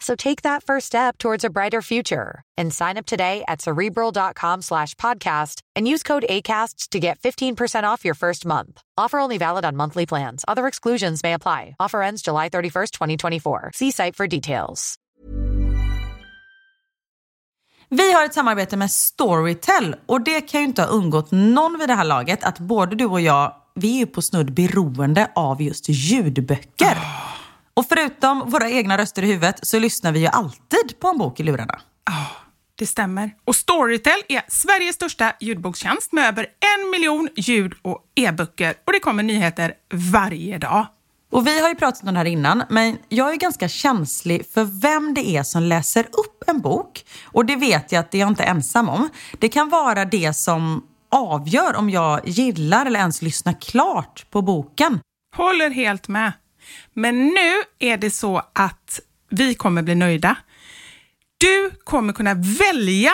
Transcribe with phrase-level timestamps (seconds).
[0.00, 4.62] So take that first step towards a brighter future and sign up today at cerebral.com
[4.62, 8.82] slash podcast and use code ACAST to get 15% off your first month.
[8.98, 10.44] Offer only valid on monthly plans.
[10.48, 11.74] Other exclusions may apply.
[11.80, 13.70] Offer ends July 31st, 2024.
[13.74, 14.98] See site for details.
[17.88, 21.88] Vi har ett samarbete med Storytel och det kan ju inte ha undgått någon vid
[21.88, 25.62] det här laget att både du och jag, vi är ju på snudd beroende av
[25.62, 26.96] just ljudböcker.
[26.96, 27.33] Ah.
[27.74, 31.40] Och förutom våra egna röster i huvudet så lyssnar vi ju alltid på en bok
[31.40, 31.80] i lurarna.
[32.06, 32.26] Ja,
[32.78, 33.30] det stämmer.
[33.44, 38.74] Och Storytel är Sveriges största ljudbokstjänst med över en miljon ljud och e-böcker.
[38.86, 40.86] Och det kommer nyheter varje dag.
[41.32, 44.64] Och vi har ju pratat om det här innan, men jag är ganska känslig för
[44.64, 47.04] vem det är som läser upp en bok.
[47.24, 49.08] Och det vet jag att det är jag inte ensam om.
[49.38, 55.00] Det kan vara det som avgör om jag gillar eller ens lyssnar klart på boken.
[55.36, 56.32] Håller helt med.
[56.92, 60.36] Men nu är det så att vi kommer bli nöjda.
[61.38, 63.12] Du kommer kunna välja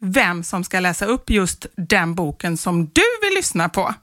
[0.00, 3.94] vem som ska läsa upp just den boken som du vill lyssna på.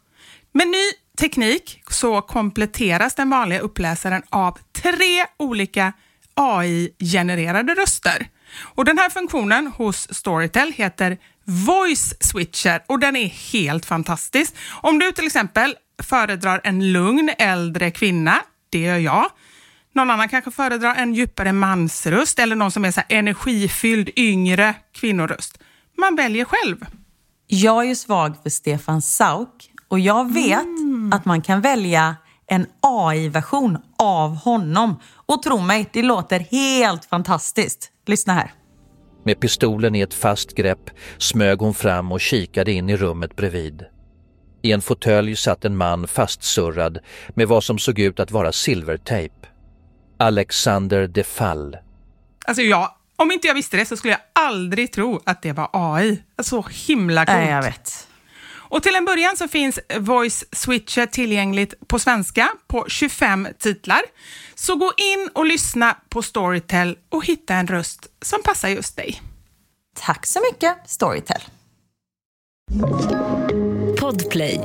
[0.52, 5.94] Med ny teknik så kompletteras den vanliga uppläsaren av tre olika
[6.34, 8.28] AI-genererade röster.
[8.60, 14.56] Och Den här funktionen hos Storytel heter Voice Switcher och den är helt fantastisk.
[14.82, 19.26] Om du till exempel föredrar en lugn äldre kvinna, det gör jag.
[19.94, 25.60] Någon annan kanske föredrar en djupare mansröst eller någon som är så energifylld yngre kvinnoröst.
[25.98, 26.86] Man väljer själv.
[27.48, 30.68] Jag är ju svag för Stefan Sauk och jag vet
[31.12, 32.16] att man kan välja
[32.48, 35.00] en AI-version av honom.
[35.26, 37.92] Och tro mig, det låter helt fantastiskt.
[38.06, 38.52] Lyssna här.
[39.26, 43.86] Med pistolen i ett fast grepp smög hon fram och kikade in i rummet bredvid.
[44.68, 49.34] I en fåtölj satt en man fastsurrad med vad som såg ut att vara silvertejp.
[50.20, 51.78] Alexander de Fall.
[52.46, 55.70] Alltså jag, om inte jag visste det så skulle jag aldrig tro att det var
[55.72, 56.24] AI.
[56.42, 57.38] Så himla coolt.
[57.38, 58.08] Nej, jag vet.
[58.50, 64.02] Och till en början så finns Voice Switcher tillgängligt på svenska på 25 titlar.
[64.56, 69.22] Så gå in och lyssna på Storytel och hitta en röst som passar just dig.
[70.00, 71.42] Tack så mycket, Storytel.
[74.18, 74.60] Podplay.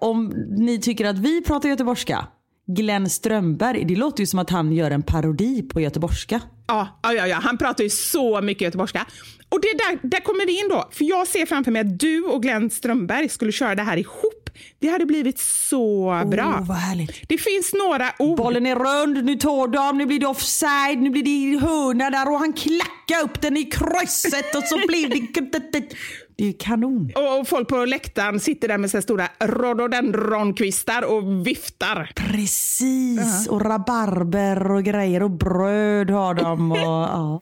[0.00, 2.26] Om ni tycker att vi pratar göteborgska,
[2.66, 6.40] Glenn Strömberg, det låter ju som att han gör en parodi på göteborgska.
[6.66, 9.06] Ja, ja, ja, han pratar ju så mycket göteborgska.
[9.48, 12.22] Och det där, där kommer det in då, för jag ser framför mig att du
[12.22, 14.50] och Glenn Strömberg skulle köra det här ihop.
[14.78, 16.44] Det hade blivit så bra.
[16.44, 17.28] Oh, vad härligt.
[17.28, 18.38] Det finns några ord.
[18.38, 22.32] Bollen är rund, nu tar de, nu blir det offside, nu blir det hörna där
[22.32, 25.82] och han klackar upp den i krysset och så blir det...
[26.36, 27.12] Det är kanon.
[27.40, 32.10] Och folk på läktaren sitter där med så stora rhododendronkvistar och viftar.
[32.16, 33.48] Precis, uh -huh.
[33.48, 36.72] och rabarber och grejer och bröd har de.
[36.72, 37.40] Och, ja.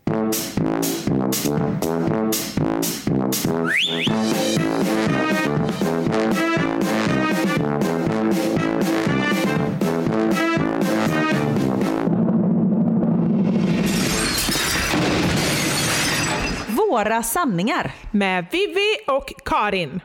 [16.92, 17.94] Våra sanningar.
[18.10, 20.00] med Vivi och Karin.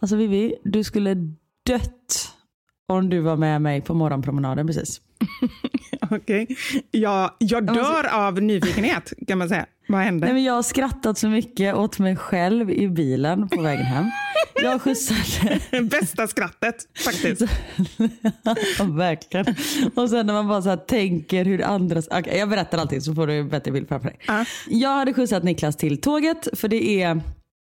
[0.00, 1.14] Alltså Vivi, du skulle
[1.66, 2.34] dött
[2.88, 5.00] om du var med mig på morgonpromenaden precis.
[6.10, 6.56] Okej.
[6.90, 9.66] Jag, jag dör av nyfikenhet kan man säga.
[9.88, 10.26] Vad hände?
[10.26, 14.10] Nej, men jag har skrattat så mycket åt mig själv i bilen på vägen hem.
[14.62, 15.60] Jag skjutsade...
[15.90, 17.42] Bästa skrattet faktiskt.
[18.42, 19.46] ja, verkligen.
[19.94, 21.98] Och sen när man bara så här tänker hur andra...
[21.98, 24.18] Okay, jag berättar allting så får du en bättre bild framför dig.
[24.26, 24.44] Ja.
[24.68, 27.20] Jag hade skjutsat Niklas till tåget för det är...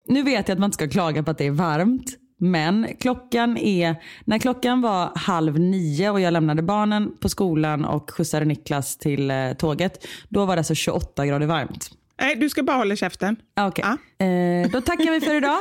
[0.07, 2.17] Nu vet jag att man inte ska klaga på att det är varmt.
[2.39, 3.95] Men klockan är,
[4.25, 9.31] när klockan var halv nio och jag lämnade barnen på skolan och skjutsade Niklas till
[9.31, 10.07] eh, tåget.
[10.29, 11.91] Då var det alltså 28 grader varmt.
[12.21, 13.35] Nej, du ska bara hålla käften.
[13.55, 13.85] Ah, Okej,
[14.17, 14.25] Ja.
[14.25, 15.59] eh, då tackar vi för idag.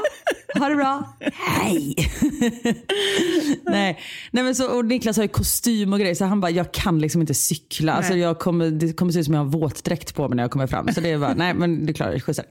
[0.58, 1.16] Ha det bra.
[1.32, 1.94] Hej!
[3.66, 6.72] Nej, Nej men så, och Niklas har ju kostym och grejer så han bara, jag
[6.72, 7.92] kan liksom inte cykla.
[7.92, 10.50] Alltså jag kommer, det kommer se ut som jag har våtdräkt på mig när jag
[10.50, 10.88] kommer fram.
[10.92, 12.44] Så det är bara, nej men det klarar jag, skjutsar.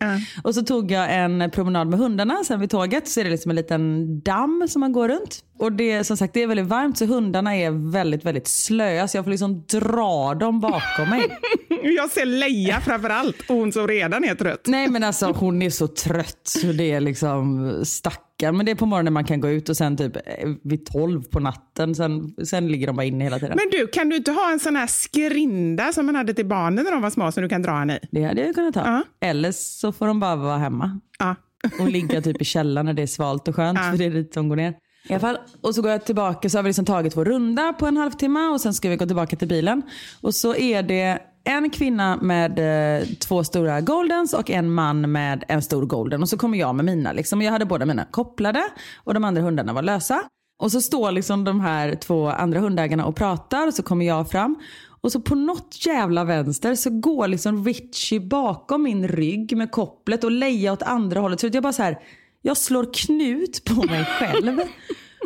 [0.44, 3.07] Och så tog jag en promenad med hundarna sen vid tåget.
[3.07, 5.44] Så är det liksom en liten damm som man går runt.
[5.57, 9.07] Och det som sagt, det är väldigt varmt så hundarna är väldigt, väldigt slöa.
[9.07, 11.38] Så jag får liksom dra dem bakom mig.
[11.95, 14.61] Jag ser Leia framför allt, och hon som redan är trött.
[14.65, 18.57] Nej men alltså hon är så trött så det är liksom stackarn.
[18.57, 20.21] Men det är på morgonen man kan gå ut och sen typ eh,
[20.63, 21.95] vid 12 på natten.
[21.95, 23.57] Sen, sen ligger de bara inne hela tiden.
[23.57, 26.83] Men du, kan du inte ha en sån här skrinda som man hade till barnen
[26.83, 28.07] när de var små som du kan dra henne i?
[28.11, 28.83] Det hade jag kunnat ha.
[28.85, 29.27] Ja.
[29.27, 30.99] Eller så får de bara vara hemma.
[31.19, 31.35] Ja.
[31.79, 33.79] Och ligga typ i källaren när det är svalt och skönt.
[33.81, 33.91] Ja.
[33.91, 34.73] För det är dit de går ner.
[35.09, 35.38] I alla fall.
[35.61, 38.39] Och så går jag tillbaka så har vi liksom tagit vår runda på en halvtimme
[38.39, 39.81] och sen ska vi gå tillbaka till bilen.
[40.21, 42.59] Och så är det en kvinna med
[43.00, 46.21] eh, två stora goldens och en man med en stor golden.
[46.21, 47.13] Och så kommer jag med mina.
[47.13, 47.41] Liksom.
[47.41, 48.63] Jag hade båda mina kopplade
[49.03, 50.23] och de andra hundarna var lösa.
[50.59, 54.29] Och så står liksom de här två andra hundägarna och pratar och så kommer jag
[54.29, 54.56] fram.
[55.01, 60.23] Och så på något jävla vänster så går liksom Richie bakom min rygg med kopplet
[60.23, 61.39] och Leia åt andra hållet.
[61.39, 61.99] Så jag bara så här,
[62.45, 64.60] jag slår knut på mig själv.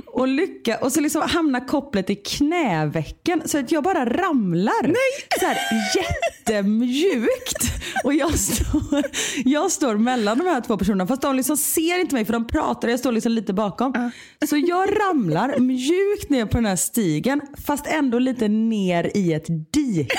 [0.05, 4.83] Och lycka och så liksom hamnar kopplet i knävecken så att jag bara ramlar.
[4.83, 5.39] Nej.
[5.39, 5.57] Så här,
[5.95, 7.63] jättemjukt.
[8.03, 9.03] Och jag står,
[9.45, 12.47] jag står mellan de här två personerna fast de liksom ser inte mig för de
[12.47, 14.11] pratar och jag står liksom lite bakom.
[14.49, 19.47] Så jag ramlar mjukt ner på den här stigen fast ändå lite ner i ett
[19.73, 20.17] dike.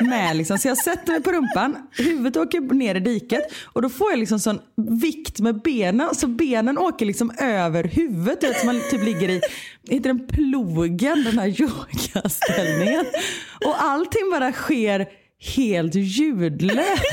[0.00, 0.58] Med liksom.
[0.58, 4.18] Så jag sätter mig på rumpan, huvudet åker ner i diket och då får jag
[4.18, 4.60] liksom sån
[5.02, 8.44] vikt med benen så benen åker liksom över huvudet.
[8.44, 9.40] Vet, som man typ ligger i,
[9.88, 13.04] heter den plogen, den här yogaställningen.
[13.64, 15.06] Och allting bara sker
[15.40, 17.12] helt ljudlöst.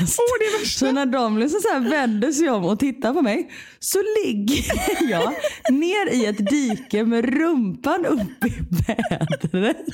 [0.60, 0.86] Värsta.
[0.86, 4.64] så när de liksom så här vänder sig om och tittar på mig så ligger
[5.10, 5.34] jag
[5.70, 8.52] ner i ett dike med rumpan upp i
[8.86, 9.86] vädret.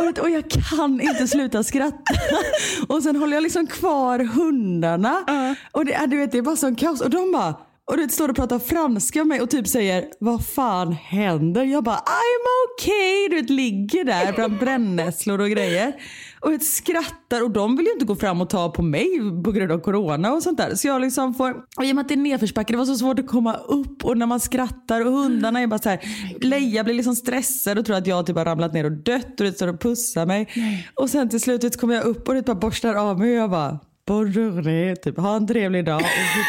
[0.00, 2.14] Och, och jag kan inte sluta skratta.
[2.88, 5.24] Och sen håller jag liksom kvar hundarna.
[5.72, 7.00] Och det, du vet, det är bara sån kaos.
[7.00, 7.54] Och de bara
[7.90, 11.64] och du står och pratar franska med mig och typ säger vad fan händer?
[11.64, 13.28] Jag bara I'm okay.
[13.28, 15.92] Du vet ligger där bland brännässlor och grejer.
[16.40, 19.08] Och jag skrattar och de vill ju inte gå fram och ta på mig
[19.44, 20.74] på grund av corona och sånt där.
[20.74, 22.96] Så jag liksom får, och i och med att det är nedförsbacke det var så
[22.96, 26.00] svårt att komma upp och när man skrattar och hundarna är bara så här.
[26.40, 29.46] Leia blir liksom stressad och tror att jag typ har ramlat ner och dött och
[29.46, 30.48] det står och pussar mig.
[30.94, 33.50] Och sen till slut kommer jag upp och det bara borstar av mig och jag
[33.50, 36.06] bara Bonjour, typ ha en trevlig dag och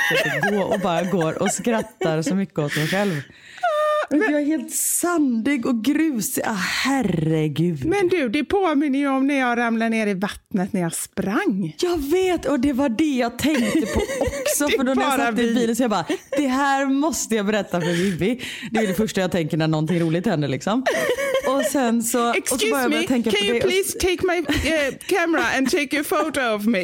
[0.10, 3.22] fortsätter gå och bara går och skrattar så mycket åt mig själv.
[4.10, 6.44] Men jag är helt sandig och grusig.
[6.46, 7.86] Ah, herregud.
[7.86, 11.76] Men du, det påminner ju om när jag ramlade ner i vattnet när jag sprang.
[11.82, 14.00] Jag vet och det var det jag tänkte på
[14.42, 14.78] också.
[14.78, 16.06] För då när jag satt i bilen så jag bara,
[16.38, 18.42] det här måste jag berätta för Vivi.
[18.72, 20.84] Det är det första jag tänker när någonting roligt händer liksom.
[21.48, 25.72] Och sen så, så Excuse jag me, can you please take my uh, camera and
[25.72, 26.80] take a photo of me?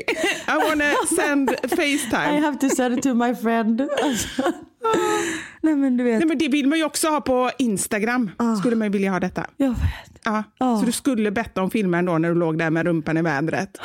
[0.48, 2.42] I wanna send I Facetime.
[2.42, 3.82] have to send it to my friend.
[5.62, 8.32] Nej men du vet, Nej, men det vill man ju också ha på Instagram.
[8.38, 8.56] Ah.
[8.56, 9.46] Skulle man ju vilja ha detta.
[9.58, 9.80] jag vet.
[10.24, 10.44] Ja.
[10.58, 10.80] Ah.
[10.80, 13.78] Så du skulle betta om filmen då när du låg där med rumpan i vädret.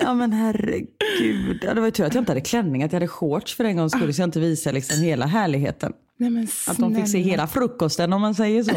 [0.00, 1.58] Ja men herregud.
[1.62, 3.64] Ja, det var ju tur att jag inte hade klänning, att jag hade shorts för
[3.64, 4.14] en gångs skull.
[4.14, 5.92] Så jag inte visade liksom hela härligheten.
[6.20, 8.70] Nej, Att de fick se hela frukosten om man säger så.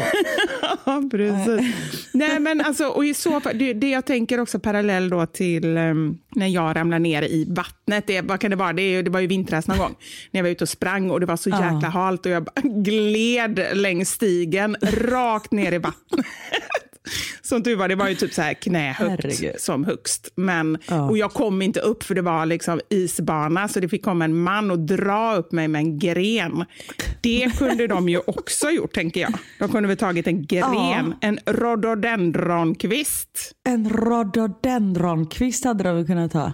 [0.84, 1.72] Ja, precis.
[2.12, 5.76] Nej, men alltså, och i så fall, det, det jag tänker också parallell då till
[5.76, 8.06] um, när jag ramlar ner i vattnet.
[8.06, 8.72] Det, vad kan det vara?
[8.72, 9.94] Det, det var ju vintras någon gång.
[10.30, 11.74] När jag var ute och sprang och det var så Ja.
[11.74, 12.48] jäkla halt och jag
[12.84, 16.26] gled längs stigen rakt ner i vattnet.
[17.42, 19.60] Som tur var, det var ju typ så här knähögt Herregud.
[19.60, 20.28] som högst.
[20.34, 21.10] Men, Ja.
[21.10, 24.42] Och jag kom inte upp för det var liksom isbana, så det fick komma en
[24.42, 26.64] man och dra upp mig med en gren.
[27.20, 29.32] Det kunde de ju också gjort, tänker jag.
[29.58, 31.04] De kunde väl tagit en gren, Ja.
[31.20, 33.54] en rhododendronkvist.
[33.64, 36.52] En rhododendronkvist hade de väl kunnat ha.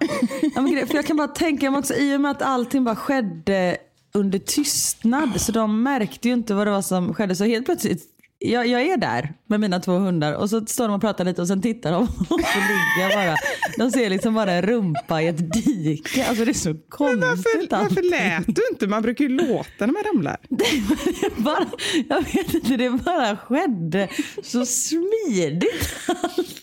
[0.55, 2.97] Ja, men, för jag kan bara tänka mig också, i och med att allting bara
[2.97, 3.77] skedde
[4.15, 7.37] under tystnad, så de märkte ju inte vad det var som skedde.
[7.37, 8.03] Så helt plötsligt,
[8.39, 11.41] jag, jag är där med mina två hundar och så står de och pratar lite
[11.43, 13.37] och sen tittar de och så ligger jag bara.
[13.77, 16.25] De ser liksom bara en rumpa i ett dike.
[16.27, 17.21] Alltså det är så Men konstigt.
[17.23, 18.11] varför, varför allting.
[18.11, 18.87] lät du inte?
[18.87, 20.37] Man brukar ju låta när man ramlar.
[20.49, 21.67] Det bara,
[22.09, 24.09] jag vet inte, det bara skedde
[24.43, 25.95] så smidigt.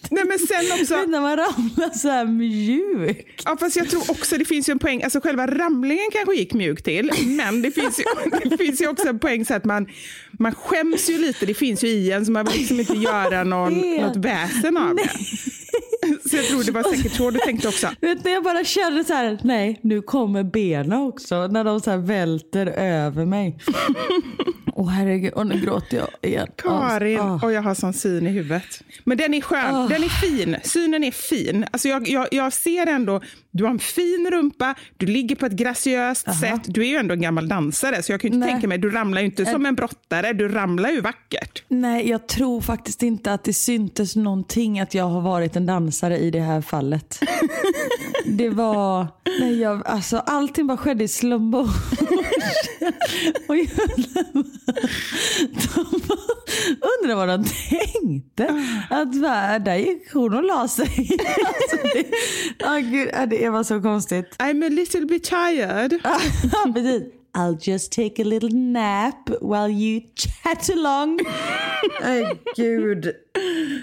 [0.10, 0.96] Nej, men sen också...
[0.96, 3.42] När man ramlar så här mjukt.
[3.46, 6.54] Ja, fast jag tror också det finns ju en poäng, alltså själva ramlingen kanske gick
[6.54, 8.04] mjukt till, men det finns ju,
[8.50, 9.88] det finns ju också en poäng så att man,
[10.40, 13.44] man skäms ju lite, det finns ju i en, så man vill liksom inte göra
[13.54, 15.10] någon, något väsen av det.
[16.30, 17.88] Så jag tror det var säkert så du tänkte också.
[18.02, 21.48] Vet när jag bara kände så här, nej nu kommer benen också.
[21.48, 23.58] När de så här välter över mig.
[24.78, 26.48] Åh herregud, och nu gråter jag igen.
[26.56, 27.40] Karin, Ah.
[27.44, 28.82] och jag har sån syn i huvudet.
[29.04, 31.66] Men den är skön, den är fin, synen är fin.
[31.72, 35.52] Alltså jag, jag, jag ser ändå, du har en fin rumpa, du ligger på ett
[35.52, 36.62] graciöst sätt.
[36.66, 38.50] Du är ju ändå en gammal dansare, så jag kan inte Nej.
[38.50, 41.64] tänka mig, du ramlar ju inte som en brottare, du ramlar ju vackert.
[41.68, 46.18] Nej, jag tror faktiskt inte att det syntes någonting att jag har varit en dansare
[46.18, 47.20] i det här fallet.
[48.28, 49.08] Det var,
[49.40, 52.05] nej jag, alltså allting bara skedde i motion.
[53.48, 53.70] Och jag
[57.02, 58.64] undrar vad de tänkte.
[58.90, 61.10] Att bara, där gick hon och la sig.
[61.46, 62.06] Alltså det,
[62.66, 64.36] oh gud, det var så konstigt.
[64.40, 66.00] I'm a little bit tired.
[66.04, 67.04] Ja, precis.
[67.38, 71.20] I'll just take a little nap while you chat along.
[72.02, 73.12] Nej, gud.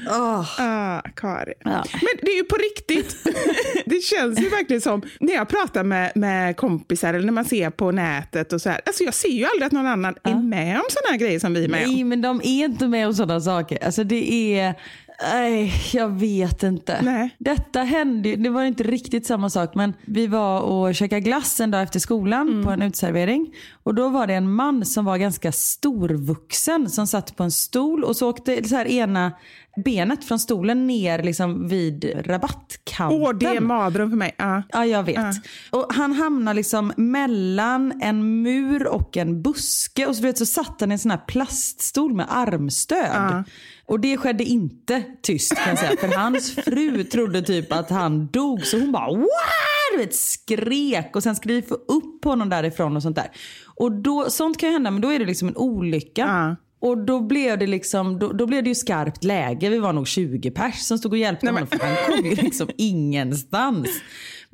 [0.06, 0.60] Åh.
[0.60, 1.54] Ah, Karin.
[1.64, 1.84] Ja.
[1.92, 3.16] Men det är ju på riktigt.
[3.86, 7.70] det känns ju verkligen som, när jag pratar med, med kompisar eller när man ser
[7.70, 8.80] på nätet och så här.
[8.86, 11.64] Alltså jag ser ju aldrig att någon annan är med om sådana grejer som vi
[11.64, 11.92] är med om.
[11.92, 13.84] Nej, men de är inte med om sådana saker.
[13.84, 14.74] Alltså det är...
[15.22, 17.02] Nej, jag vet inte.
[17.02, 17.36] Nej.
[17.38, 21.70] Detta hände det var inte riktigt samma sak men vi var och käkade glass en
[21.70, 23.54] dag efter skolan på en utservering.
[23.82, 28.04] Och då var det en man som var ganska storvuxen som satt på en stol
[28.04, 29.32] och så åkte så här ena
[29.84, 33.22] benet från stolen ner liksom vid rabattkanten.
[33.22, 34.34] Åh, det är mardröm för mig.
[34.38, 34.62] Ja.
[34.68, 35.36] Ja, jag vet.
[35.70, 40.06] Och han hamnar liksom mellan en mur och en buske.
[40.06, 43.44] Och så, vet, så satt han i en sån här plaststol med armstöd.
[43.92, 45.96] Och det skedde inte tyst kan jag säga.
[46.00, 48.66] För hans fru trodde typ att han dog.
[48.66, 49.98] Så hon bara Wah!
[49.98, 53.30] vet, skrek och sen skulle vi få upp honom därifrån och sånt där.
[53.66, 56.20] Och då, sånt kan ju hända men då är det liksom en olycka.
[56.20, 56.56] Ja.
[56.88, 59.68] Och då blev, det liksom, då, då blev det ju skarpt läge.
[59.68, 61.66] Vi var nog 20 pers som stod och hjälpte honom.
[61.66, 63.88] För han kom ju liksom ingenstans.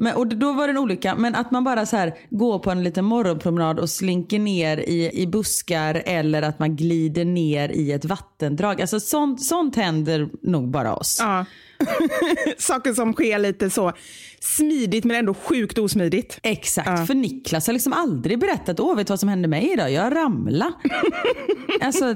[0.00, 1.14] Men, och då var det en olycka.
[1.14, 5.10] Men att man bara så här går på en liten morgonpromenad och slinker ner i,
[5.22, 6.02] i buskar.
[6.06, 8.80] Eller att man glider ner i ett vattendrag.
[8.80, 11.16] Alltså sånt, sånt händer nog bara oss.
[11.20, 11.44] Ja.
[12.58, 13.92] Saker som sker lite så
[14.40, 16.38] smidigt men ändå sjukt osmidigt.
[16.42, 19.92] Exakt, för Niklas har liksom aldrig berättat, åh vet du vad som hände mig idag?
[19.92, 20.72] Jag ramlade.
[21.80, 22.14] alltså,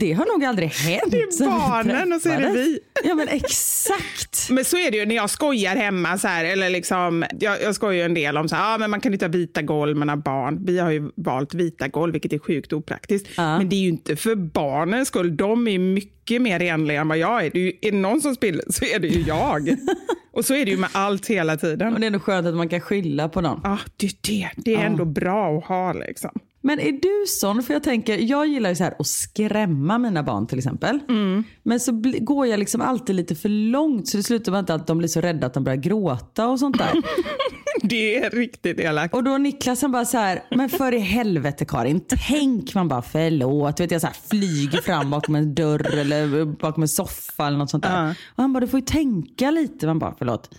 [0.00, 1.02] det har nog aldrig hänt.
[1.10, 2.78] Det är barnen och så är det vi.
[3.04, 4.50] Ja men exakt.
[4.50, 6.18] Men så är det ju när jag skojar hemma.
[6.18, 8.90] Så här, eller liksom, jag, jag skojar ju en del om så här, ah, men
[8.90, 10.64] man kan inte ha vita golv, man har barn.
[10.64, 13.28] Vi har ju valt vita golv, vilket är sjukt opraktiskt.
[13.36, 13.58] Ja.
[13.58, 15.36] Men det är ju inte för barnens skull.
[15.36, 17.50] De är mycket mer renliga än vad jag är.
[17.50, 19.76] Det är, ju, är det någon som spiller så är det ju jag.
[20.32, 21.94] och så är det ju med allt hela tiden.
[21.94, 23.60] Och det är nog skönt att man kan skylla på någon.
[23.64, 24.50] Ja, det är det.
[24.56, 26.30] Det är ändå bra att ha liksom.
[26.62, 27.62] Men är du sån?
[27.62, 31.00] För jag tänker, jag gillar ju så här att skrämma mina barn till exempel.
[31.62, 34.98] Men så går jag liksom alltid lite för långt så det slutar med att de
[34.98, 36.92] blir så rädda att de börjar gråta och sånt där.
[37.82, 39.14] Det är riktigt elakt.
[39.14, 43.02] Och då Niklas han bara så här, men för i helvete Karin, tänk man bara
[43.02, 43.80] förlåt.
[43.80, 47.70] Vet jag så här, flyger fram bakom en dörr eller bakom en soffa eller något
[47.70, 48.06] sånt där.
[48.06, 48.10] Ja.
[48.10, 49.86] Och han bara, du får ju tänka lite.
[49.86, 50.50] Man bara, förlåt.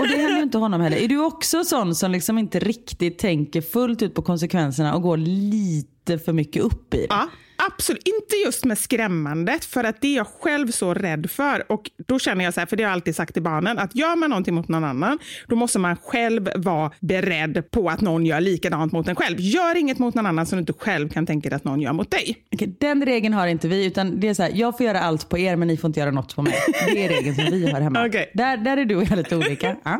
[0.00, 0.96] Och det händer ju inte honom heller.
[0.96, 5.16] Är du också sån som liksom inte riktigt tänker fullt ut på konsekvenserna och går
[5.16, 7.06] lite för mycket upp i det?
[7.10, 7.28] Ja,
[7.72, 8.08] absolut.
[8.08, 11.72] Inte just med skrämmandet, för att det är jag själv så rädd för.
[11.72, 13.96] Och då känner jag så här, för det har jag alltid sagt till barnen, att
[13.96, 15.18] gör man någonting mot någon annan,
[15.48, 19.36] då måste man själv vara beredd på att någon gör likadant mot en själv.
[19.40, 21.92] Gör inget mot någon annan som du inte själv kan tänka dig att någon gör
[21.92, 22.36] mot dig.
[22.54, 25.28] Okej, Den regeln har inte vi, utan det är så här, jag får göra allt
[25.28, 26.54] på er men ni får inte göra något på mig.
[26.86, 28.06] Det är regeln som vi har hemma.
[28.06, 28.30] Okej.
[28.34, 29.76] Där, där är du och jag lite olika.
[29.84, 29.98] Ja.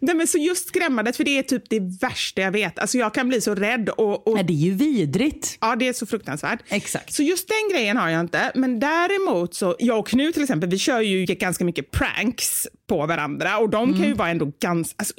[0.00, 2.78] Nej, men så just skrämmandet, för det är typ det värsta jag vet.
[2.78, 5.58] Alltså jag kan bli så rädd och, och Ja, Det är ju vidrigt.
[5.60, 6.58] ja, det är så fruktansvärt.
[6.68, 7.05] Exakt.
[7.06, 7.16] Exakt.
[7.16, 8.52] Så just den grejen har jag inte.
[8.54, 13.06] Men däremot så, jag och Knut till exempel, vi kör ju ganska mycket pranks på
[13.06, 15.14] varandra och de kan ju vara ändå ganska, alltså,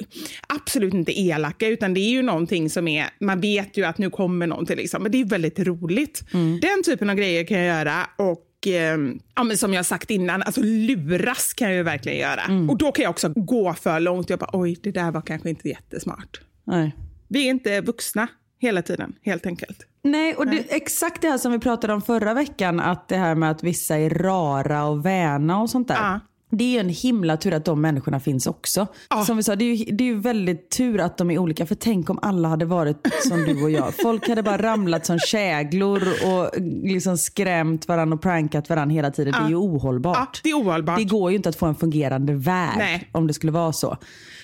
[0.46, 4.10] absolut inte elaka utan det är ju någonting som är, man vet ju att nu
[4.10, 6.24] kommer någonting liksom, men det är väldigt roligt.
[6.62, 8.98] Den typen av grejer kan jag göra och eh,
[9.34, 12.70] ja, men som jag sagt innan, alltså luras kan jag ju verkligen göra.
[12.70, 14.30] Och då kan jag också gå för långt.
[14.30, 16.40] Jag bara, oj, det där var kanske inte jättesmart.
[16.64, 16.94] Nej.
[17.28, 19.86] Vi är inte vuxna hela tiden, helt enkelt.
[20.02, 23.34] Nej, och det, exakt det här som vi pratade om förra veckan, att det här
[23.34, 25.94] med att vissa är rara och väna och sånt där.
[25.94, 26.20] Ja.
[26.50, 28.86] Det är ju en himla tur att de människorna finns också.
[29.10, 29.24] Ja.
[29.24, 31.66] Som vi sa, det är, ju, det är ju väldigt tur att de är olika.
[31.66, 33.94] För tänk om alla hade varit som du och jag.
[34.02, 36.50] Folk hade bara ramlat som käglor och
[36.82, 39.32] liksom skrämt varandra och prankat varandra hela tiden.
[39.32, 40.40] Det är ju ohållbart.
[40.42, 40.98] Det är ohållbart.
[40.98, 43.08] Det går ju inte att få en fungerande värld Nej.
[43.12, 43.96] om det skulle vara så.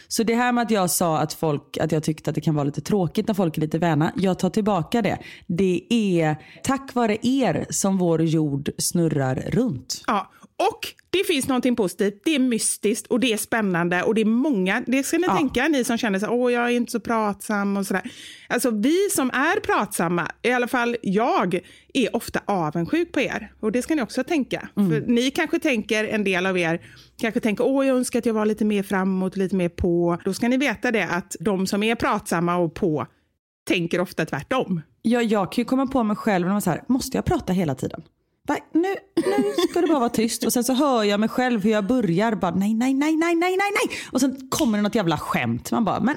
[0.09, 2.55] Så det här med att jag sa att, folk, att jag tyckte att det kan
[2.55, 4.13] vara lite tråkigt när folk är lite väna.
[4.17, 5.19] Jag tar tillbaka det.
[5.47, 10.03] Det är tack vare er som vår jord snurrar runt.
[10.07, 12.23] Ja, och det finns någonting positivt.
[12.25, 14.83] Det är mystiskt och det är spännande och det är många.
[14.87, 15.37] Det ska ni Ja.
[15.37, 18.03] tänka, ni som känner så åh jag är inte så pratsam och sådär.
[18.49, 21.61] Alltså vi som är pratsamma, i alla fall jag,
[21.95, 23.53] är ofta avundsjuk på er.
[23.61, 24.69] Och det ska ni också tänka.
[24.75, 26.81] För ni kanske tänker, en del av er,
[27.21, 30.19] kanske tänker, åh jag önskar att jag var lite mer framåt, lite mer på.
[30.25, 33.07] Då ska ni veta det att de som är pratsamma och på
[33.69, 34.81] tänker ofta tvärtom.
[35.03, 37.53] Jag, jag kan ju komma på mig själv när man så här, måste jag prata
[37.53, 38.03] hela tiden?
[38.73, 40.45] Nu, nu ska det bara vara tyst.
[40.45, 42.35] Och sen så hör jag mig själv hur jag börjar.
[42.35, 43.99] Bara, nej, nej, nej, nej, nej, nej, nej.
[44.13, 45.71] Och sen kommer det något jävla skämt.
[45.73, 46.17] Man bara, men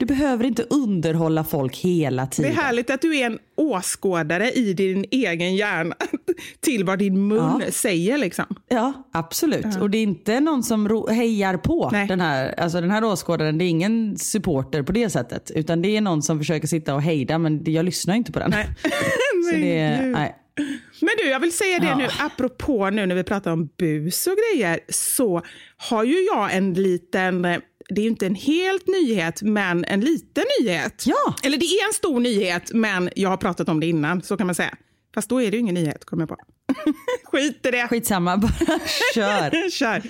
[0.00, 2.52] du behöver inte underhålla folk hela Det är tiden.
[2.56, 5.94] härligt att du är en åskådare i din egen hjärna
[6.60, 7.72] till vad din mun Ja.
[7.72, 8.18] säger.
[8.18, 8.44] Liksom.
[8.68, 9.80] Ja, absolut.
[9.80, 12.06] Och det är inte någon som hejar på Nej.
[12.08, 13.58] den här, alltså den här åskådaren.
[13.58, 15.50] Det är ingen supporter på det sättet.
[15.54, 18.50] Utan det är någon som försöker sitta och hejda, men jag lyssnar inte på den.
[18.50, 18.66] Nej.
[19.50, 20.36] Så det, nej.
[21.00, 21.96] Men du, jag vill säga det Ja.
[21.96, 25.42] nu, apropå nu när vi pratar om bus och grejer, så
[25.76, 27.58] har ju jag en liten, eh,
[27.88, 31.04] det är inte en helt nyhet, men en liten nyhet.
[31.06, 31.34] Ja.
[31.42, 34.46] Eller det är en stor nyhet, men jag har pratat om det innan, så kan
[34.46, 34.76] man säga.
[35.14, 36.36] Fast då är det ju ingen nyhet, kommer jag på.
[37.24, 37.88] Skit i det.
[37.88, 38.52] Skitsamma, bara
[39.14, 39.70] kör.
[39.70, 40.02] Kör.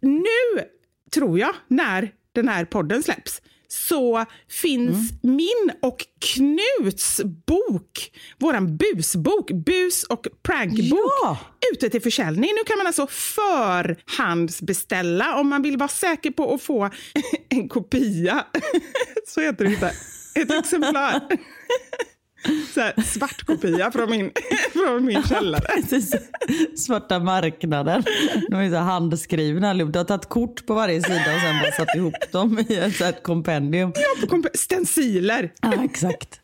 [0.00, 0.62] Nu
[1.14, 9.50] tror jag, när den här podden släpps, så finns min och Knuts bok, våran busbok,
[9.52, 11.38] bus och prankbok, Ja.
[11.72, 12.50] ute till försäljning.
[12.56, 16.90] Nu kan man alltså förhandsbeställa om man vill vara säker på att få
[17.48, 18.46] en kopia.
[19.26, 19.92] Så heter det inte.
[20.34, 21.20] Ett exemplar.
[22.74, 24.30] Så här, svart kopia från min,
[24.72, 25.62] från min källare.
[25.74, 26.14] Precis.
[26.76, 28.02] Svarta marknaden.
[28.50, 29.92] De är så handskrivna allihop.
[29.92, 32.96] Du har tagit kort på varje sida och sen bara satt ihop dem i ett,
[32.96, 33.92] så här ett kompendium.
[34.20, 35.52] På komp- Stenciler.
[35.62, 36.40] Ja, exakt.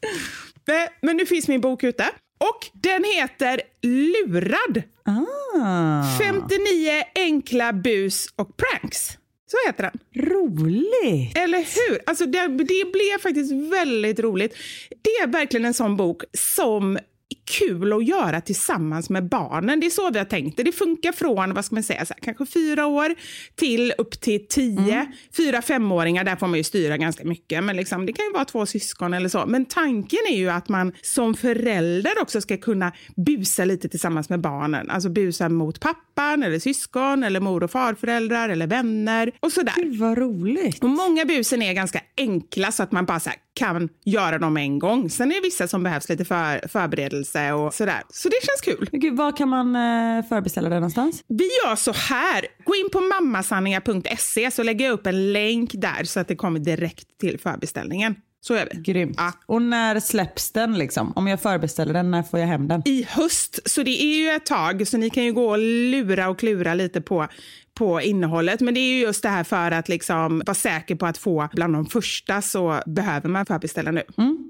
[0.68, 2.04] Eh, Men nu finns min bok ute.
[2.38, 4.82] Och den heter Lurad.
[5.06, 9.18] Ah, 59 enkla bus och pranks.
[9.54, 10.24] Så heter den.
[10.30, 11.38] roligt.
[11.38, 12.00] Eller hur?
[12.06, 14.56] Alltså det, det blev faktiskt väldigt roligt.
[15.02, 16.98] Det är verkligen en sån bok som
[17.44, 19.80] kul att göra tillsammans med barnen.
[19.80, 20.62] Det är så vi har tänkt det.
[20.62, 23.14] Det funkar från, vad ska man säga, så här, kanske fyra år
[23.54, 25.12] till upp till tio.
[25.36, 27.64] Fyra, femåringar, där får man ju styra ganska mycket.
[27.64, 29.44] Men liksom, det kan ju vara två syskon eller så.
[29.46, 34.40] Men tanken är ju att man som förälder också ska kunna busa lite tillsammans med
[34.40, 34.90] barnen.
[34.90, 39.74] Alltså busa mot pappan eller syskon eller mor och farföräldrar eller vänner och sådär.
[39.76, 40.82] Gud vad roligt.
[40.84, 43.20] Och många busen är ganska enkla så att man bara
[43.54, 45.10] kan göra dem en gång.
[45.10, 48.02] Sen är det vissa som behövs lite för, förberedelse och sådär.
[48.10, 48.88] Så det känns kul.
[48.92, 51.24] Gud, var kan man eh, förbeställa det någonstans?
[51.28, 52.46] Vi gör så här.
[52.64, 56.60] Gå in på mammasanningar.se så lägger jag upp en länk där så att det kommer
[56.60, 58.14] direkt till förbeställningen.
[58.46, 58.80] Så gör vi.
[58.80, 59.14] Grymt.
[59.18, 59.32] Ja.
[59.46, 61.12] Och när släpps den liksom?
[61.16, 62.82] Om jag förbeställer den, när får jag hem den?
[62.84, 66.28] I höst, så det är ju ett tag, så ni kan ju gå och lura
[66.28, 67.26] och klura lite på,
[67.74, 68.60] på innehållet.
[68.60, 71.48] Men det är ju just det här för att liksom vara säker på att få
[71.52, 74.02] bland de första så behöver man förbeställa nu.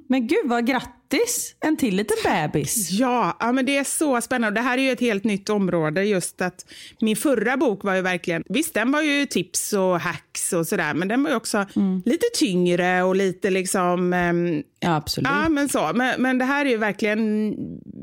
[0.09, 1.04] Men gud vad grattis!
[1.61, 2.91] En till liten bebis.
[2.91, 4.61] Ja, ja, men det är så spännande.
[4.61, 6.05] Det här är ju ett helt nytt område.
[6.05, 6.67] Just att
[7.01, 10.95] min förra bok var ju verkligen, visst den var ju tips och hacks och sådär,
[10.95, 11.67] men den var ju också
[12.05, 15.29] lite tyngre och lite liksom, ehm, Ja, absolut.
[15.33, 15.91] ja men så.
[15.95, 17.51] Men, men det här är ju verkligen,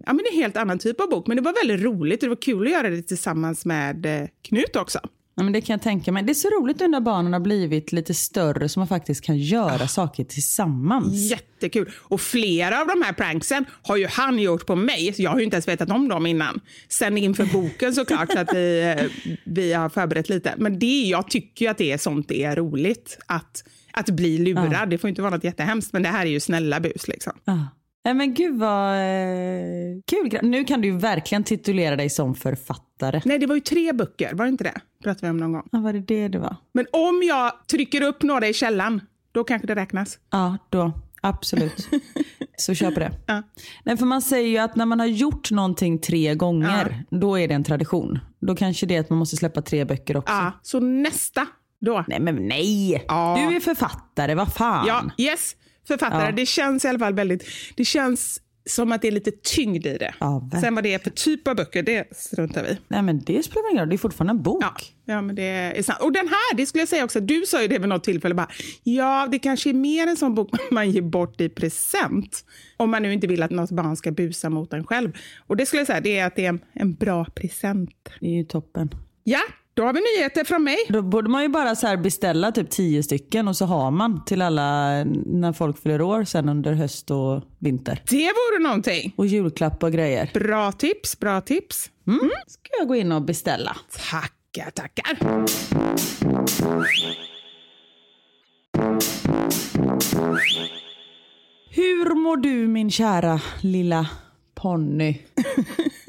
[0.05, 1.27] ja men en helt annan typ av bok.
[1.27, 4.27] Men det var väldigt roligt och det var kul att göra det tillsammans med eh,
[4.41, 4.99] Knut också.
[5.41, 6.23] Ja, men det kan jag tänka mig.
[6.23, 9.37] Det är så roligt nu när barnen har blivit lite större så man faktiskt kan
[9.37, 11.31] göra saker tillsammans.
[11.31, 11.91] Jättekul.
[11.97, 15.13] Och flera av de här pranksen har ju han gjort på mig.
[15.17, 16.59] Jag har ju inte ens vetat om dem innan.
[16.89, 20.53] Sen inför boken såklart, så att vi, eh, vi har förberett lite.
[20.57, 23.17] Men det, jag tycker ju att det är sånt det är roligt.
[23.25, 24.89] Att, att bli lurad.
[24.89, 27.07] Det får inte vara något jättehemskt, men det här är ju snälla bus.
[27.07, 27.33] Liksom.
[27.45, 27.67] Ja.
[28.03, 30.39] Nej men gud vad eh, kul.
[30.41, 33.21] Nu kan du ju verkligen titulera dig som författare.
[33.25, 34.81] Nej, det var ju tre böcker, var det inte det?
[35.03, 35.69] Pratade vi om någon gång.
[35.71, 36.55] Ja, var det det det var?
[36.73, 40.19] Men om jag trycker upp några i källan, då kanske det räknas.
[40.31, 40.91] Ja, då.
[41.21, 41.89] Absolut.
[42.57, 43.11] Så kör på det.
[43.27, 43.43] Ja.
[43.83, 47.47] Nej, för man säger ju att när man har gjort någonting tre gånger, då är
[47.47, 48.19] det en tradition.
[48.39, 50.33] Då kanske det är att man måste släppa tre böcker också.
[50.33, 51.47] Ja, så nästa
[51.81, 52.05] då.
[52.07, 53.05] Nej men nej!
[53.07, 53.37] Ja.
[53.39, 54.85] Du är författare, vad fan.
[54.87, 55.55] Ja, yes,
[55.87, 56.25] författare.
[56.25, 56.31] Ja.
[56.31, 57.45] Det känns i alla fall väldigt...
[57.75, 60.13] Det känns som att det är lite tyngd i det.
[60.19, 60.49] Ja.
[60.61, 63.71] Sen vad det är för typ av böcker, det struntar vi Nej men det spelar
[63.71, 64.63] ingen roll, det är fortfarande en bok.
[64.63, 65.99] Ja, ja, men det är sant.
[66.01, 68.35] Och den här, det skulle jag säga också, du sa ju det vid något tillfälle,
[68.35, 68.49] bara,
[68.83, 72.45] ja, det kanske är mer en sån bok man ger bort i present.
[72.77, 75.17] Om man nu inte vill att något barn ska busa mot en själv.
[75.47, 78.09] Och det skulle jag säga, det är att det är en, en bra present.
[78.19, 78.89] Det är ju toppen.
[79.23, 79.41] Ja,
[79.81, 80.77] då har vi nyheter från mig.
[80.89, 84.25] Då borde man ju bara så här beställa typ tio stycken och så har man
[84.25, 88.03] till alla när folk fyller år sen under höst och vinter.
[88.09, 89.13] Det vore någonting.
[89.15, 90.29] Och julklapp och grejer.
[90.33, 91.89] Bra tips, bra tips.
[92.07, 92.19] Mm.
[92.47, 93.77] Ska jag gå in och beställa.
[94.11, 95.17] Tackar, tackar.
[101.69, 104.07] Hur mår du min kära lilla
[104.55, 105.17] ponny?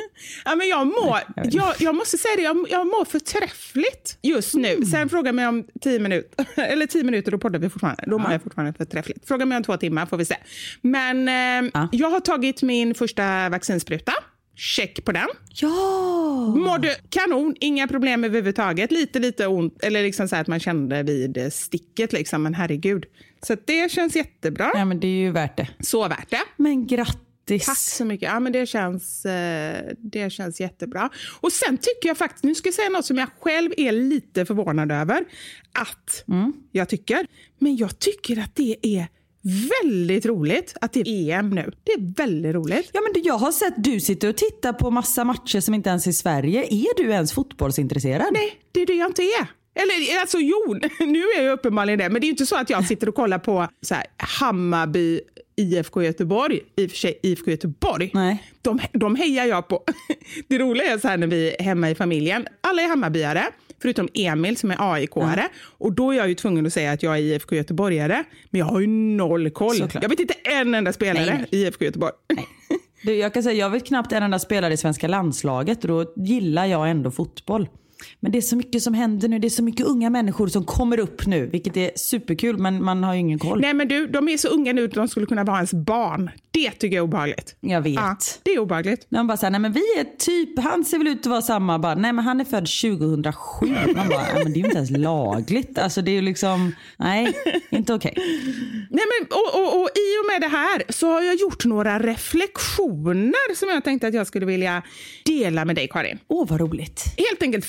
[0.44, 1.18] Ja, men jag, mår,
[1.50, 4.84] jag, jag måste säga det, jag, jag mår förträffligt just nu.
[4.86, 8.04] Sen fråga mig om tio minuter, eller tio minuter, då poddar vi fortfarande.
[8.06, 9.28] Då mår jag fortfarande förträffligt.
[9.28, 10.36] Fråga mig om två timmar får vi se.
[10.80, 11.88] Men eh, Ja.
[11.92, 14.12] jag har tagit min första vaccinspruta.
[14.56, 15.28] Check på den.
[15.48, 15.68] Ja!
[16.56, 18.90] Mår du kanon, inga problem överhuvudtaget.
[18.92, 23.04] Lite, lite ont, eller liksom så att man kände vid sticket, liksom, men herregud.
[23.46, 24.70] Så det känns jättebra.
[24.74, 25.68] Ja men det är ju värt det.
[25.80, 26.40] Så värt det.
[26.56, 27.18] Men grattis!
[27.44, 28.28] Tack så mycket.
[28.28, 31.10] Ja, men det, känns, eh, det känns jättebra.
[31.40, 34.46] Och sen tycker jag faktiskt, nu ska jag säga något som jag själv är lite
[34.46, 35.24] förvånad över
[35.72, 36.24] att
[36.72, 37.26] jag tycker.
[37.58, 39.06] Men jag tycker att det är
[39.82, 41.72] väldigt roligt att det är EM nu.
[41.84, 42.90] Det är väldigt roligt.
[42.92, 46.06] Ja men jag har sett du sitter och tittar på massa matcher som inte ens
[46.06, 46.64] är i Sverige.
[46.64, 48.26] Är du ens fotbollsintresserad?
[48.32, 49.46] Nej, det är det jag inte är.
[49.74, 50.74] Eller alltså jo,
[51.06, 52.08] nu är jag uppenbarligen det.
[52.08, 55.20] Men det är ju inte så att jag sitter och kollar på så här, Hammarby,
[55.56, 56.60] IFK Göteborg.
[56.76, 58.10] I och för sig IFK Göteborg.
[58.14, 58.42] Nej.
[58.62, 59.82] De, de hejar jag på.
[60.48, 62.46] Det roliga är så här när vi är hemma i familjen.
[62.60, 63.44] Alla är Hammarbyare,
[63.82, 65.44] förutom Emil som är AIK-are.
[65.78, 68.24] Och då är jag ju tvungen att säga att jag är IFK Göteborgare.
[68.50, 69.76] Men jag har ju noll koll.
[69.76, 70.02] Såklart.
[70.02, 71.60] Jag vet inte en enda spelare Nej, nej.
[71.60, 72.12] i IFK Göteborg.
[73.02, 76.12] Du, jag kan säga, jag vet knappt en enda spelare i svenska landslaget och då
[76.16, 77.68] gillar jag ändå fotboll.
[78.20, 79.38] Men det är så mycket som händer nu.
[79.38, 83.04] Det är så mycket unga människor som kommer upp nu, vilket är superkul, men man
[83.04, 83.60] har ju ingen koll.
[83.60, 86.30] Nej men du, de är så unga nu att de skulle kunna vara ens barn.
[86.52, 87.56] Det tycker jag är obehagligt.
[87.60, 87.94] Jag vet.
[87.94, 89.06] Ja, det är obehagligt.
[89.08, 91.42] När man bara säger, nej men vi är typ, han ser väl ut att vara
[91.42, 91.78] samma.
[91.78, 93.66] Bara, nej men han är född 2007.
[93.94, 95.78] Man bara, men det är ju inte ens lagligt.
[95.78, 97.32] Alltså det är ju liksom, nej,
[97.70, 98.14] inte okej.
[98.90, 101.98] Nej, men, och, och, och I och med det här så har jag gjort några
[101.98, 104.82] reflektioner som jag tänkte att jag skulle vilja
[105.24, 106.18] dela med dig Karin.
[106.28, 107.04] Åh vad roligt.
[107.16, 107.64] Helt enkelt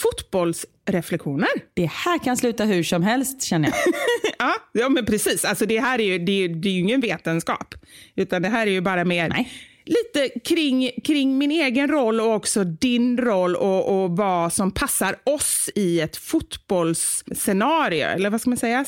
[0.85, 1.49] fotbollsreflektioner.
[1.73, 3.77] Det här kan sluta hur som helst känner jag.
[4.39, 5.45] Ja, ja men precis.
[5.45, 7.75] Alltså, det här är ju, det är, det är ju ingen vetenskap.
[8.15, 9.51] Utan det här är ju bara mer Nej.
[9.85, 15.15] lite kring, kring min egen roll och också din roll och, och vad som passar
[15.23, 18.05] oss i ett fotbollsscenario.
[18.05, 18.85] Eller vad ska man säga?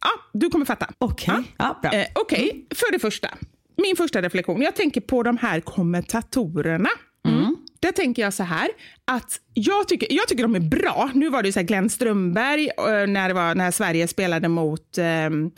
[0.00, 0.90] Ja, du kommer fatta.
[0.98, 1.34] Okej.
[1.58, 1.92] Ja, bra.
[1.92, 3.28] Eh, Okej, för det första.
[3.76, 4.62] Min första reflektion.
[4.62, 6.90] Jag tänker på de här kommentatorerna.
[7.28, 7.56] Mm.
[7.80, 8.68] Där tänker jag så här,
[9.04, 11.10] att jag tycker, jag tycker de är bra.
[11.14, 14.48] Nu var det ju så här Glenn Strömberg eh, när, det var, när Sverige spelade
[14.48, 14.98] mot...
[14.98, 15.04] Eh,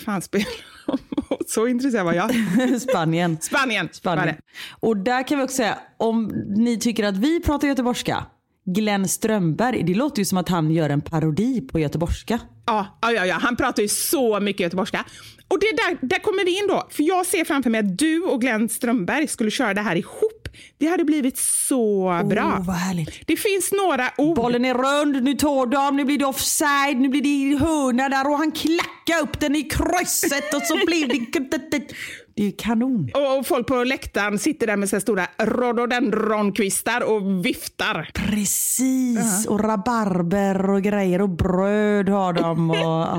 [0.04, 0.50] fan spelade?
[1.46, 2.30] Så intresserad var jag.
[2.80, 3.38] Spanien.
[3.40, 3.88] Spanien.
[3.92, 4.26] Spanien.
[4.26, 4.37] det.
[4.80, 8.26] Och där kan vi också säga, om ni tycker att vi pratar göteborgska,
[8.64, 12.40] Glenn Strömberg, det låter ju som att han gör en parodi på göteborgska.
[12.66, 15.04] Ja, ja, ja, han pratar ju så mycket göteborgska.
[15.48, 18.22] Och det där, där kommer det in då, för jag ser framför mig att du
[18.22, 20.39] och Glenn Strömberg skulle köra det här ihop.
[20.78, 22.56] Det hade blivit så bra.
[22.58, 23.26] Åh, vad härligt.
[23.26, 24.36] Det finns några ord.
[24.36, 28.30] Bollen är rund, nu tar de, nu blir det offside, nu blir det hörna där
[28.30, 31.80] och han klackar upp den i krysset och så blir det...
[32.40, 33.11] Det är ju kanon.
[33.14, 38.11] Och och folk på läktaren sitter där med här stora rhododendronkvistar och viftar.
[38.14, 42.70] Precis, och rabarber och grejer och bröd har de.
[42.70, 43.16] Och, ja.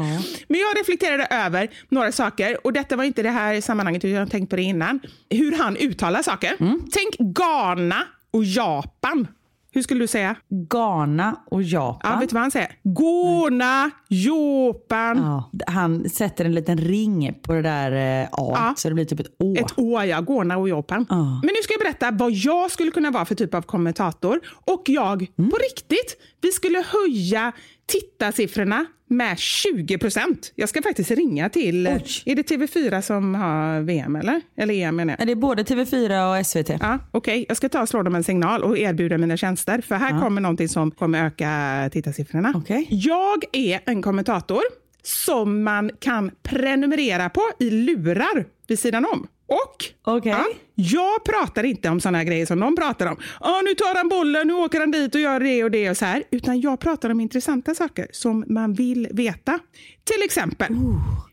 [0.47, 4.31] Men jag reflekterade över några saker och detta var inte det här sammanhanget, utan jag
[4.31, 4.99] tänkt på det innan.
[5.29, 6.55] Hur han uttalar saker.
[6.91, 9.27] Tänk Ghana och Japan.
[9.73, 10.35] Hur skulle du säga?
[10.69, 12.19] Ghana och Ja, Japan.
[12.19, 12.71] vet du vad han säger?
[12.83, 15.17] Ghana, Japan.
[15.17, 18.73] Ja, han sätter en liten ring på det där eh, A, Ja.
[18.77, 19.55] så det blir typ ett Å.
[19.57, 20.21] Ett å, ja.
[20.21, 21.05] Ghana och Japan.
[21.09, 21.15] Ja.
[21.15, 24.39] Men nu ska jag berätta vad jag skulle kunna vara för typ av kommentator.
[24.65, 25.51] Och jag Mm.
[25.51, 27.51] på riktigt Vi skulle höja
[27.85, 30.51] tittarsiffrorna med 20 procent.
[30.55, 31.87] Jag ska faktiskt ringa till...
[31.87, 32.23] Oj.
[32.25, 34.41] Är det TV4 som har VM eller?
[34.57, 35.21] Eller EM menar jag.
[35.21, 36.69] Är det både TV4 och SVT?
[36.81, 39.81] Ja, Okej, jag ska ta och slå dem en signal och erbjuda mina tjänster.
[39.81, 42.53] För här kommer någonting som kommer öka tittarsiffrorna.
[42.55, 42.87] Okej.
[42.89, 44.61] Jag är en kommentator
[45.03, 49.27] som man kan prenumerera på i lurar vid sidan om.
[49.51, 50.31] Och Okej.
[50.31, 53.17] ja, jag pratar inte om här grejer som de pratar om.
[53.39, 55.97] Ah, nu tar han bollen, nu åker han dit och gör det och det och
[55.97, 56.23] så här.
[56.31, 59.59] Utan jag pratar om intressanta saker som man vill veta.
[60.03, 60.73] Till exempel,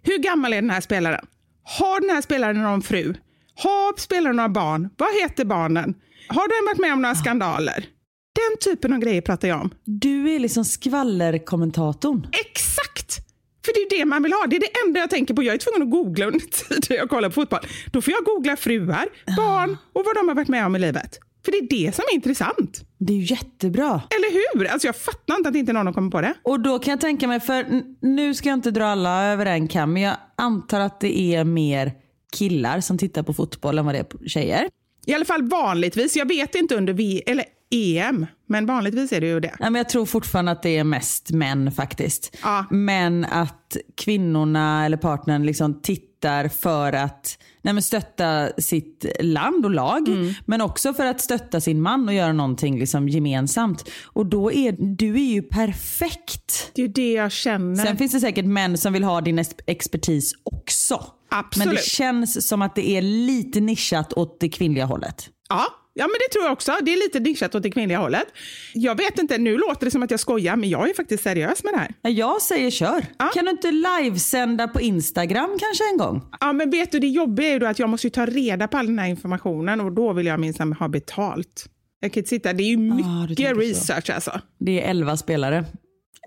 [0.02, 1.26] hur gammal är den här spelaren?
[1.62, 3.14] Har den här spelaren någon fru?
[3.54, 4.90] Har spelaren några barn?
[4.96, 5.94] Vad heter barnen?
[6.28, 7.86] Har den varit med om några skandaler?
[8.34, 9.70] Den typen av grejer pratar jag om.
[9.84, 12.26] Du är liksom skvallerkommentatorn.
[12.32, 13.27] Exakt!
[13.68, 14.46] För det är det man vill ha.
[14.46, 15.42] Det är det enda jag tänker på.
[15.42, 17.60] Jag är tvungen att googla under tiden jag kollar på fotboll.
[17.92, 21.18] Då får jag googla fruar, barn och vad de har varit med om i livet.
[21.44, 22.80] För det är det som är intressant.
[22.98, 24.02] Det är ju jättebra.
[24.10, 24.66] Eller hur?
[24.66, 26.34] Alltså jag fattar inte att inte någon har kommit på det.
[26.42, 29.68] Och då kan jag tänka mig, för nu ska jag inte dra alla över en
[29.68, 31.92] kam, men jag antar att det är mer
[32.36, 34.68] killar som tittar på fotboll än vad det är tjejer.
[35.06, 36.16] I alla fall vanligtvis.
[36.16, 39.56] Jag vet inte under v eller EM, men vanligtvis är det ju det.
[39.60, 42.36] Nej, men jag tror fortfarande att det är mest män faktiskt.
[42.42, 42.64] Ja.
[42.70, 49.70] Men att kvinnorna eller partnern liksom tittar för att nej, men stötta sitt land och
[49.70, 50.08] lag.
[50.08, 50.34] Mm.
[50.46, 53.90] Men också för att stötta sin man och göra någonting liksom gemensamt.
[54.04, 56.70] Och då är du är ju perfekt.
[56.74, 57.84] Det är ju det jag känner.
[57.84, 61.04] Sen finns det säkert män som vill ha din ex- expertis också.
[61.30, 61.66] Absolut.
[61.66, 65.30] Men det känns som att det är lite nischat åt det kvinnliga hållet.
[65.48, 65.64] Ja,
[65.98, 66.72] ja, men det tror jag också.
[66.82, 68.26] Det är lite nischat åt det kvinnliga hållet.
[68.74, 71.64] Jag vet inte, nu låter det som att jag skojar, men jag är faktiskt seriös
[71.64, 71.94] med det här.
[72.02, 73.04] Ja, Jag säger kör.
[73.18, 73.30] Ja.
[73.34, 76.22] Kan du inte livesända på Instagram kanske en gång?
[76.40, 78.76] Ja, men vet du, det jobbiga är ju att jag måste ju ta reda på
[78.78, 81.66] all den här informationen och då vill jag minsann ha betalt.
[82.00, 83.54] Jag kan inte sitta, det är ju du mycket så.
[83.54, 84.40] research alltså.
[84.58, 85.64] Det är 11 spelare.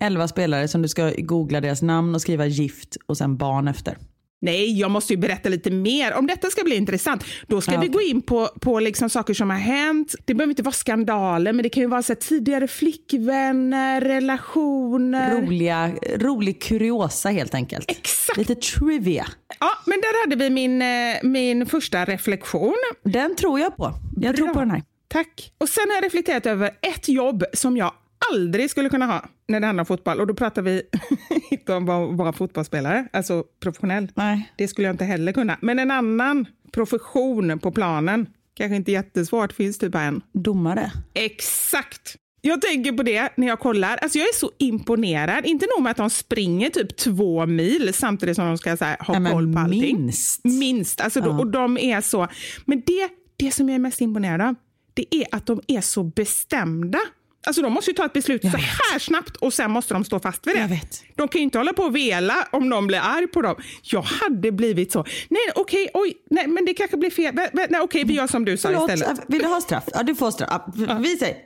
[0.02, 3.98] 11 spelare som du ska googla deras namn och skriva gift och sen barn efter.
[4.42, 6.14] Nej, jag måste ju berätta lite mer.
[6.14, 7.92] Om detta ska bli intressant, då ska Ja, vi okej.
[7.94, 10.14] gå in på, på liksom saker som har hänt.
[10.24, 15.40] Det behöver inte vara skandaler, men det kan ju vara så här, tidigare flickvänner, relationer.
[15.42, 17.90] Roliga, rolig kuriosa helt enkelt.
[17.90, 18.36] Exakt.
[18.38, 19.26] Lite trivia.
[19.60, 20.88] Ja, men där hade vi min, eh,
[21.22, 22.74] min första reflektion.
[23.04, 23.92] Den tror jag på.
[24.16, 24.54] Jag tror Bra.
[24.54, 24.82] på den här.
[25.08, 25.52] Tack.
[25.58, 27.92] Och sen har jag reflekterat över ett jobb som jag
[28.30, 30.20] aldrig skulle kunna ha när det handlar om fotboll.
[30.20, 30.82] Och då pratar vi
[31.50, 34.08] inte om att vara fotbollsspelare, alltså professionell.
[34.14, 34.52] Nej.
[34.56, 35.58] Det skulle jag inte heller kunna.
[35.60, 40.22] Men en annan profession på planen, kanske inte jättesvårt, finns typ en.
[40.32, 40.92] Domare.
[41.14, 42.16] Exakt!
[42.44, 43.96] Jag tänker på det när jag kollar.
[43.96, 45.46] Alltså jag är så imponerad.
[45.46, 49.18] Inte nog med att de springer typ två mil samtidigt som de ska här, ha
[49.18, 50.02] men koll på allting.
[50.02, 50.44] minst.
[50.44, 51.00] Minst.
[51.00, 51.38] Alltså då, Ja.
[51.38, 52.28] Och de är så...
[52.64, 54.54] Men det, det som jag är mest imponerad av,
[54.94, 56.98] det är att de är så bestämda.
[57.46, 60.20] Alltså de måste ju ta ett beslut så här snabbt och sen måste de stå
[60.20, 60.80] fast vid det.
[61.16, 63.56] De kan ju inte hålla på och vela om någon blir arg på dem.
[63.82, 65.04] Jag hade blivit så.
[65.28, 67.34] Nej, okej, oj, nej, men det kanske blir fel.
[67.52, 69.20] Nej, okej, vi gör som du sa Förlåt, istället.
[69.28, 69.84] vill du ha straff?
[69.94, 70.62] Ja, du får straff.
[71.00, 71.36] Vi säger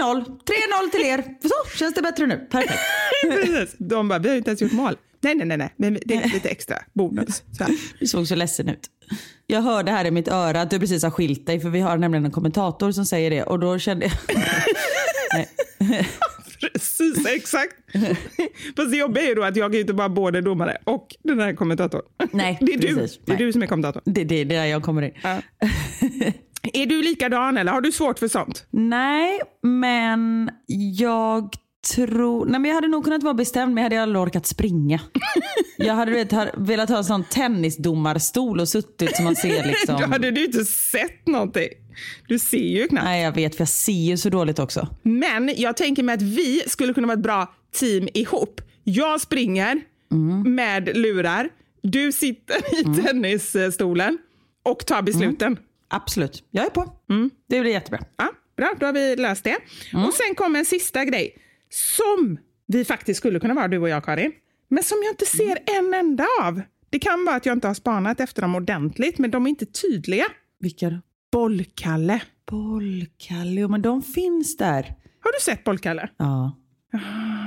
[0.00, 0.24] 3-0.
[0.24, 1.24] 3-0 till er.
[1.42, 2.46] Så, känns det bättre nu?
[2.50, 2.80] Perfekt.
[3.22, 3.74] Precis.
[3.78, 4.96] De bara, vi har ju inte ens gjort mål.
[5.20, 5.74] Nej, nej, nej, nej.
[5.76, 7.42] men det är lite extra bonus.
[7.58, 7.74] Så här.
[8.00, 8.90] Du såg så ledsen ut.
[9.46, 11.96] Jag hörde här i mitt öra att du precis har skilt dig för vi har
[11.96, 14.14] nämligen en kommentator som säger det och då kände jag...
[16.60, 17.74] Precis, exakt.
[18.76, 21.40] Fast det jobbiga är ju då att jag ju inte vara både domare och den
[21.40, 22.02] här kommentatorn.
[22.32, 23.20] Nej, det är du, precis.
[23.24, 23.46] det är Nej.
[23.46, 24.02] du som är kommentator.
[24.04, 25.12] Det, det, det är där jag kommer in.
[25.22, 25.40] Ja.
[26.72, 28.66] Är du likadan eller har du svårt för sånt?
[28.70, 30.50] Nej, men
[30.98, 31.54] jag
[31.94, 32.46] tror...
[32.46, 35.00] Nej, men jag hade nog kunnat vara bestämd men jag hade aldrig orkat springa.
[35.76, 40.00] Jag hade du vet, velat ha en sån tennisdomarstol och suttit som man ser liksom...
[40.00, 41.68] Då hade du inte sett någonting.
[42.28, 43.04] Du ser ju knappt.
[43.04, 44.88] Nej, jag vet för jag ser ju så dåligt också.
[45.02, 48.60] Men jag tänker mig att vi skulle kunna vara ett bra team ihop.
[48.84, 49.80] Jag springer
[50.44, 51.48] med lurar.
[51.82, 54.18] Du sitter i tennisstolen
[54.62, 55.58] och tar besluten.
[55.88, 56.92] Absolut, jag är på.
[57.48, 58.00] Det blir jättebra.
[58.16, 59.56] Ja, bra, då har vi löst det.
[60.06, 61.34] Och Sen kommer en sista grej
[61.70, 64.32] som vi faktiskt skulle kunna vara, du och jag Karin.
[64.68, 66.62] Men som jag inte ser en enda av.
[66.90, 69.66] Det kan vara att jag inte har spanat efter dem ordentligt, men de är inte
[69.66, 70.24] tydliga.
[70.60, 70.96] Vilka då?
[71.36, 72.20] Bollkalle.
[72.50, 74.94] Bollkalle, jo, men de finns där.
[75.20, 76.08] Har du sett Bollkalle?
[76.16, 76.56] Ja.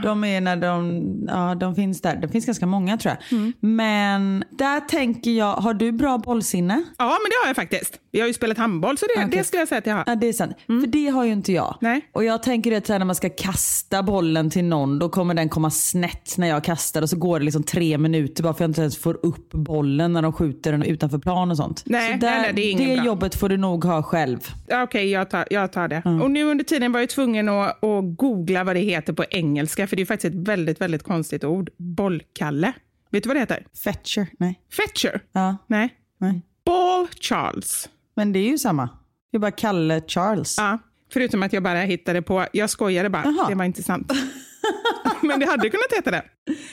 [0.04, 2.16] De är när de, ja de finns där.
[2.16, 3.38] Det finns ganska många tror jag.
[3.40, 3.54] Mm.
[3.60, 6.84] Men där tänker jag, har du bra bollsinne?
[6.98, 8.00] Ja, men det har jag faktiskt.
[8.12, 9.38] Vi har ju spelat handboll, så det, Okej.
[9.38, 10.04] det skulle jag säga att jag har.
[10.08, 10.56] Ja det är sant.
[10.66, 11.78] För det har ju inte jag.
[11.82, 12.10] Nej.
[12.14, 15.70] Och jag tänker att när man ska kasta bollen till någon då kommer den komma
[15.70, 18.70] snett när jag kastar och så går det liksom tre minuter bara för att jag
[18.70, 21.84] inte ens får upp bollen när de skjuter den utanför plan och sånt.
[21.86, 23.06] Nej, så där, nej, det är ingen bra.
[23.06, 24.40] jobbet får du nog ha själv.
[24.68, 26.02] Ja, Okej, jag, tar, jag tar det.
[26.24, 29.88] Och nu under tiden var jag tvungen att, att googla vad det heter på engelska,
[29.88, 31.69] för det är faktiskt ett väldigt, väldigt konstigt ord.
[31.78, 32.73] Bollkalle.
[33.12, 33.65] Vet du vad det heter?
[33.84, 34.62] Fetcher, nej.
[34.78, 35.21] Fetcher?
[35.32, 35.89] Ja, Nej.
[36.17, 36.41] nej.
[36.65, 37.89] Ball Charles.
[38.15, 38.89] Men det är ju samma.
[39.32, 40.58] Det är bara Kalle Charles.
[40.58, 40.80] Ja,
[41.13, 43.49] förutom att jag bara hittade på, jag skojade bara, Jaha.
[43.49, 44.12] det var inte sant.
[45.22, 46.24] Men det hade kunnat heta det.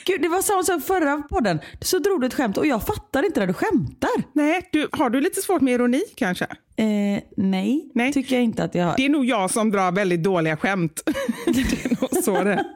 [0.05, 1.59] Gud, det var samma sak förra podden.
[1.81, 4.09] Så drog du ett skämt och jag fattar inte när du skämtar.
[4.33, 6.45] Nej, du, har du lite svårt med ironi kanske?
[6.75, 8.13] Eh, nej, Nej.
[8.13, 8.93] tycker jag inte att jag har.
[8.97, 11.01] Det är nog jag som drar väldigt dåliga skämt.
[11.45, 12.65] det är nog så det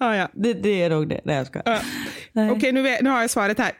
[0.00, 0.28] ah, ja.
[0.34, 1.20] Det, det är nog det.
[1.24, 1.62] Nej, jag ska.
[1.64, 1.78] Ja.
[2.32, 2.50] Nej.
[2.50, 3.72] Okej, nu, är- nu har jag svaret här.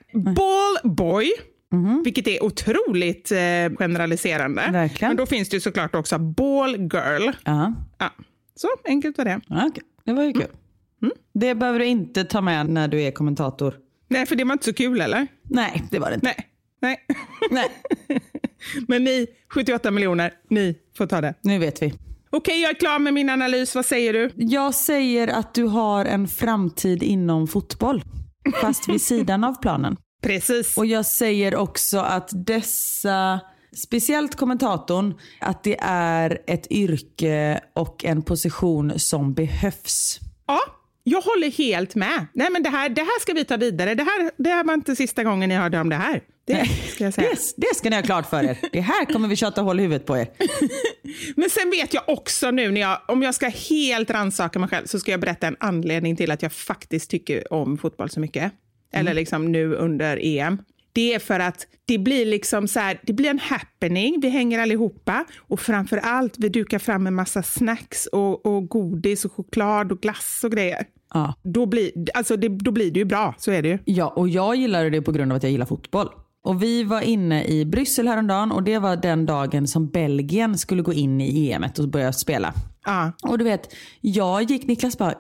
[1.71, 3.39] Ballboy, vilket är otroligt eh,
[3.79, 4.69] generaliserande.
[4.73, 5.11] Verkligen.
[5.11, 7.31] Men då finns det ju såklart också ballgirl.
[7.45, 7.75] Ja.
[7.99, 8.11] Ja.
[8.55, 9.41] Så enkelt var det.
[9.47, 9.83] Ja, okej.
[10.05, 10.47] Det var ju kul.
[11.35, 13.75] Det behöver du inte ta med när du är kommentator.
[14.09, 15.27] Nej, för det var inte så kul eller?
[15.43, 16.27] Nej, det var det inte.
[16.27, 16.47] Nej.
[16.81, 17.07] Nej.
[17.51, 17.69] Nej.
[18.89, 21.35] Men ni, 78 miljoner, ni får ta det.
[21.41, 21.95] Nu vet vi.
[22.31, 23.75] Okej, jag är klar med min analys.
[23.75, 24.31] Vad säger du?
[24.37, 28.03] Jag säger att du har en framtid inom fotboll.
[28.61, 29.97] Fast vid sidan av planen.
[30.21, 30.77] Precis.
[30.77, 33.41] Och jag säger också att dessa,
[33.77, 40.21] speciellt kommentatorn, att det är ett yrke och en position som behövs.
[40.47, 40.61] Ja,
[41.05, 42.27] jag håller helt med.
[42.33, 43.95] Nej, men det här, det här ska vi ta vidare.
[43.95, 46.23] Det här, det här var inte sista gången ni hörde om det här.
[46.47, 47.29] Det ska jag säga.
[47.31, 48.59] Det, det ska ni ha klart för er.
[48.73, 50.31] Det här kommer vi tjata hål i huvudet på er.
[51.37, 54.87] Men sen vet jag också nu, när jag, om jag ska helt rannsaka mig själv,
[54.87, 58.53] så ska jag berätta en anledning till att jag faktiskt tycker om fotboll så mycket.
[58.93, 60.59] Eller liksom nu under EM.
[60.93, 64.59] Det är för att det blir liksom så här, det blir en happening, vi hänger
[64.59, 69.93] allihopa och framför allt vi dukar fram en massa snacks och, och godis och choklad
[69.93, 70.87] och glass och grejer.
[71.15, 71.35] Ja.
[71.43, 73.79] Då blir, alltså det, då blir det ju bra, så är det ju.
[73.85, 76.09] Ja, och jag gillar det på grund av att jag gillar fotboll.
[76.43, 80.83] Och vi var inne i Bryssel häromdagen och det var den dagen som Belgien skulle
[80.83, 82.55] gå in i EM och börja spela.
[82.85, 83.13] Ja.
[83.23, 85.15] Och du vet, jag gick Niklas bara,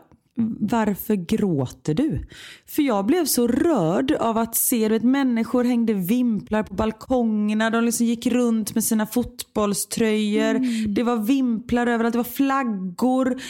[0.60, 2.26] varför gråter du?
[2.66, 7.70] För jag blev så rörd av att se, du vet människor hängde vimplar på balkongerna,
[7.70, 10.86] de liksom gick runt med sina fotbollströjor.
[10.94, 13.40] Det var vimplar överallt, det var flaggor.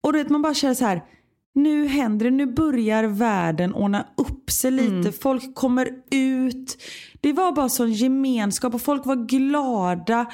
[0.00, 1.02] Och du vet man bara känner så här,
[1.54, 5.12] nu händer det, nu börjar världen ordna upp sig lite.
[5.12, 6.82] Folk kommer ut.
[7.20, 10.26] Det var bara sån gemenskap och folk var glada.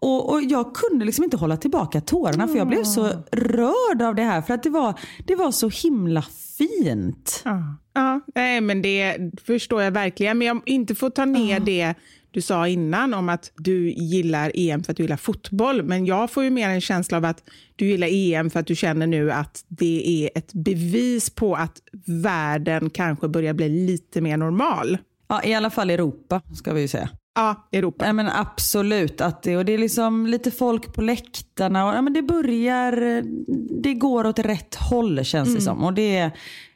[0.00, 4.14] Och, och jag kunde liksom inte hålla tillbaka tårarna för jag blev så rörd av
[4.14, 4.42] det här.
[4.42, 6.22] För att det var, det var så himla
[6.58, 7.42] fint.
[7.44, 8.20] Ja, ja.
[8.34, 10.38] Nej, men det förstår jag verkligen.
[10.38, 11.94] Men jag inte får ta ner det
[12.30, 15.82] du sa innan om att du gillar EM för att du gillar fotboll.
[15.82, 17.42] Men jag får ju mer en känsla av att
[17.76, 21.80] du gillar EM för att du känner nu att det är ett bevis på att
[22.06, 24.98] världen kanske börjar bli lite mer normal.
[25.28, 27.08] Ja, I alla fall Europa ska vi ju säga.
[27.34, 28.06] Ja, Europa.
[28.06, 29.20] Ja, men absolut.
[29.20, 31.88] Att det, och det är liksom lite folk på läktarna.
[31.88, 33.22] Och, ja, men det börjar,
[33.82, 35.84] det går åt rätt håll känns det som.
[35.84, 36.30] Och det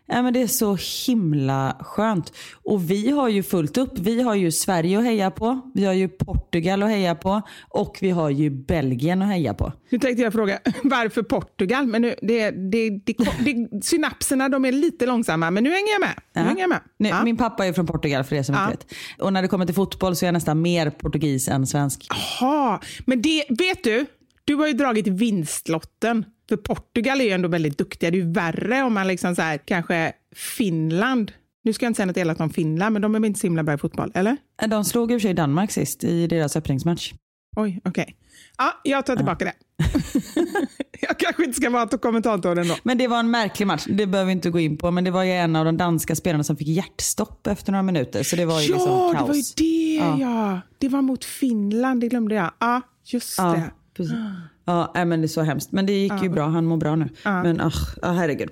[0.07, 2.33] ja, men det är så himla skönt.
[2.63, 3.99] Och vi har ju fullt upp.
[3.99, 5.61] Vi har ju Sverige att heja på.
[5.75, 7.43] Vi har ju Portugal att heja på.
[7.69, 9.73] Och vi har ju Belgien att heja på.
[9.91, 11.87] Nu tänkte jag fråga varför Portugal?
[11.87, 13.15] Men nu, det, det, det,
[13.45, 16.15] det, synapserna de är lite långsamma, men nu hänger jag med.
[16.35, 16.43] Nu Ja.
[16.43, 16.81] hänger jag med.
[16.99, 17.25] Nu, Ja.
[17.25, 18.67] Min pappa är från Portugal för det som Ja.
[18.71, 18.87] vet.
[19.19, 22.07] Och när det kommer till fotboll så är jag nästan mer portugis än svensk.
[22.41, 24.07] Jaha, men det, vet du?
[24.45, 26.25] Du har ju dragit vinstlotten.
[26.49, 28.11] För Portugal är ju ändå väldigt duktiga.
[28.11, 30.13] Det är ju värre om man liksom så här, kanske
[30.57, 31.33] Finland.
[31.65, 33.47] Nu ska jag inte säga något elakt om Finland, men de är väl inte så
[33.47, 34.37] himla bra i fotboll, eller?
[34.69, 37.13] De slog i och för sig Danmark sist i deras öppningsmatch.
[37.57, 38.17] Oj, okej.
[38.59, 39.53] Ja, jag tar tillbaka det.
[41.01, 42.77] jag kanske inte ska vara kommentator ändå.
[42.83, 44.91] Men det var en märklig match, det behöver vi inte gå in på.
[44.91, 48.23] Men det var ju en av de danska spelarna som fick hjärtstopp efter några minuter.
[48.23, 49.15] Så det var ju Ja, liksom kaos.
[49.23, 50.19] det var ju det Ja.
[50.21, 50.61] ja.
[50.79, 52.51] Det var mot Finland, det glömde jag.
[52.61, 53.71] Ja, just Ja, det.
[53.97, 54.15] precis.
[54.65, 55.73] Ja, men det är så hemskt.
[55.73, 57.09] Men det gick ju bra, han mår bra nu.
[57.43, 58.51] Men ach, ja, herregud.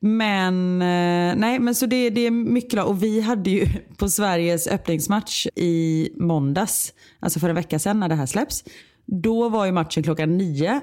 [0.00, 2.84] Men eh, nej, men så det, det är mycket bra.
[2.84, 8.08] Och vi hade ju på Sveriges öppningsmatch i måndags, alltså för en vecka sedan när
[8.08, 8.64] det här släpps.
[9.06, 10.80] Då var ju matchen klockan nio.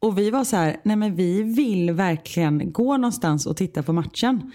[0.00, 3.92] Och vi var så här, nej men vi vill verkligen gå någonstans och titta på
[3.92, 4.52] matchen.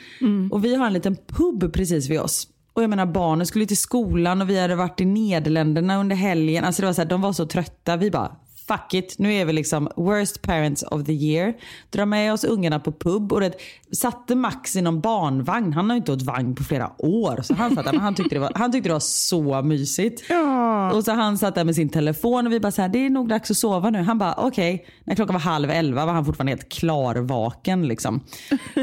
[0.51, 2.47] Och vi har en liten pub precis vid oss.
[2.73, 6.63] Och jag menar barnen skulle till skolan och vi hade varit i Nederländerna under helgen.
[6.63, 7.97] Alltså det var så här, de var så trötta.
[7.97, 8.35] Vi bara,
[8.67, 11.53] fuck it, nu är vi liksom worst parents of the year.
[11.89, 13.53] Drar med oss ungarna på pub och det,
[13.91, 15.73] satte Max i någon barnvagn.
[15.73, 17.41] Han har ju inte åkt vagn på flera år.
[17.43, 20.23] Så han, satt där, men han, tyckte det var, han tyckte det var så mysigt.
[20.29, 20.91] Ja.
[20.91, 23.09] Och så han satt där med sin telefon och vi bara så här, det är
[23.09, 24.01] nog dags att sova nu.
[24.01, 24.75] Han bara okej.
[24.75, 24.85] Okay.
[25.03, 27.87] När klockan var halv elva var han fortfarande helt klarvaken.
[27.87, 28.21] Liksom.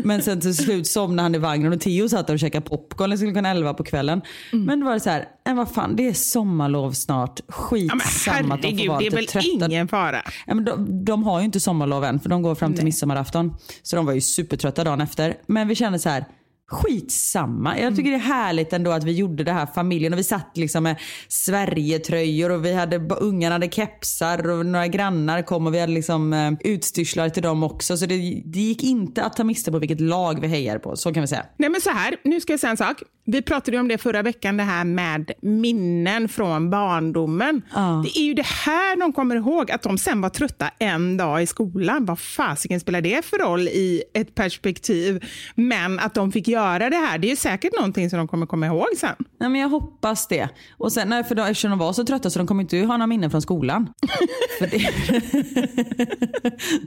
[0.05, 3.11] Men sen till slut somnade han i vagnen och Theo satt där och käkade popcorn
[3.11, 4.23] liksom klockan elva på kvällen.
[4.53, 4.65] Mm.
[4.65, 7.41] Men då var det så här, men vad fan det är sommarlov snart.
[7.47, 9.67] Ja, Skitsamma men att de får vara det är väl trötta.
[9.67, 10.23] ingen fara.
[10.47, 13.55] Ja, men de, de har ju inte sommarlov än för de går fram till midsommarafton.
[13.83, 15.37] Så de var ju supertrötta dagen efter.
[15.47, 16.25] Men vi kände så här,
[16.67, 17.79] skitsamma.
[17.79, 20.51] Jag tycker det är härligt ändå att vi gjorde det här familjen och vi satt
[20.55, 20.97] liksom med
[21.29, 26.33] Sverigetröjor och vi hade, ungarna hade kepsar och några grannar kom och vi hade liksom
[26.33, 27.97] eh, utstyrslar till dem också.
[27.97, 31.15] Så det, det gick inte att ta miste på vilket lag vi hejar på, så
[31.15, 31.47] kan vi säga.
[31.57, 33.03] Nej men så här, nu ska jag säga en sak.
[33.27, 37.63] Vi pratade ju om det förra veckan, det här med minnen från barndomen.
[37.75, 38.05] Ja.
[38.05, 41.43] Det är ju det här de kommer ihåg, att de sen var trötta en dag
[41.43, 42.05] i skolan.
[42.05, 45.25] Vad fasiken spelar det för roll i ett perspektiv?
[45.55, 48.67] Men att de fick göra det här, det är säkert någonting som de kommer komma
[48.67, 49.15] ihåg sen.
[49.41, 50.49] Nej, men jag hoppas det.
[50.79, 52.87] Och sen, nej, för då, eftersom de var så trötta så de kommer inte ha
[52.97, 53.89] några minnen från skolan.
[54.61, 54.69] det,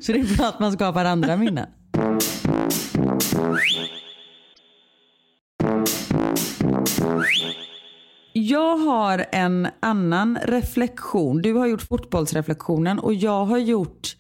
[0.01, 1.65] så det är bra att man skapar andra minnen.
[8.33, 11.41] Jag har en annan reflektion.
[11.41, 14.15] Du har gjort fotbollsreflektionen och jag har gjort...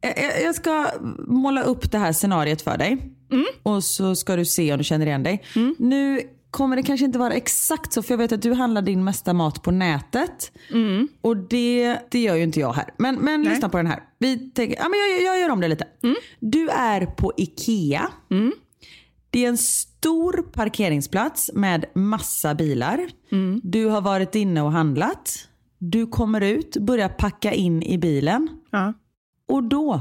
[0.00, 0.86] Jag- Jag jag ska
[1.26, 3.13] måla upp det här scenariet för dig.
[3.62, 5.42] Och så ska du se om du känner igen dig.
[5.78, 6.20] Nu
[6.50, 9.32] kommer det kanske inte vara exakt så, för jag vet att du handlar din mesta
[9.32, 10.52] mat på nätet.
[11.20, 12.94] Och det, det gör ju inte jag här.
[12.98, 14.02] Men, men lyssna på den här.
[14.18, 15.86] Vi tänker, ja, men jag, jag gör om det lite.
[16.40, 18.10] Du är på IKEA.
[19.30, 23.08] Det är en stor parkeringsplats med massa bilar.
[23.62, 25.48] Du har varit inne och handlat.
[25.78, 28.48] Du kommer ut, börjar packa in i bilen.
[28.70, 28.92] Ja.
[29.48, 30.00] Och då,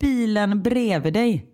[0.00, 1.46] bilen bredvid dig,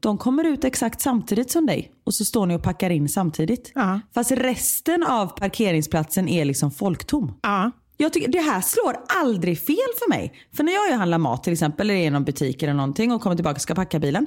[0.00, 1.92] de kommer ut exakt samtidigt som dig.
[2.04, 3.72] Och så står ni och packar in samtidigt.
[3.74, 4.00] Ja.
[4.14, 7.38] Fast resten av parkeringsplatsen är liksom folktom.
[7.42, 7.70] Ja.
[7.96, 10.32] Jag tycker det här slår aldrig fel för mig.
[10.56, 13.20] För när jag handlar mat till exempel, eller är i någon butik eller någonting och
[13.20, 14.26] kommer tillbaka och ska packa bilen.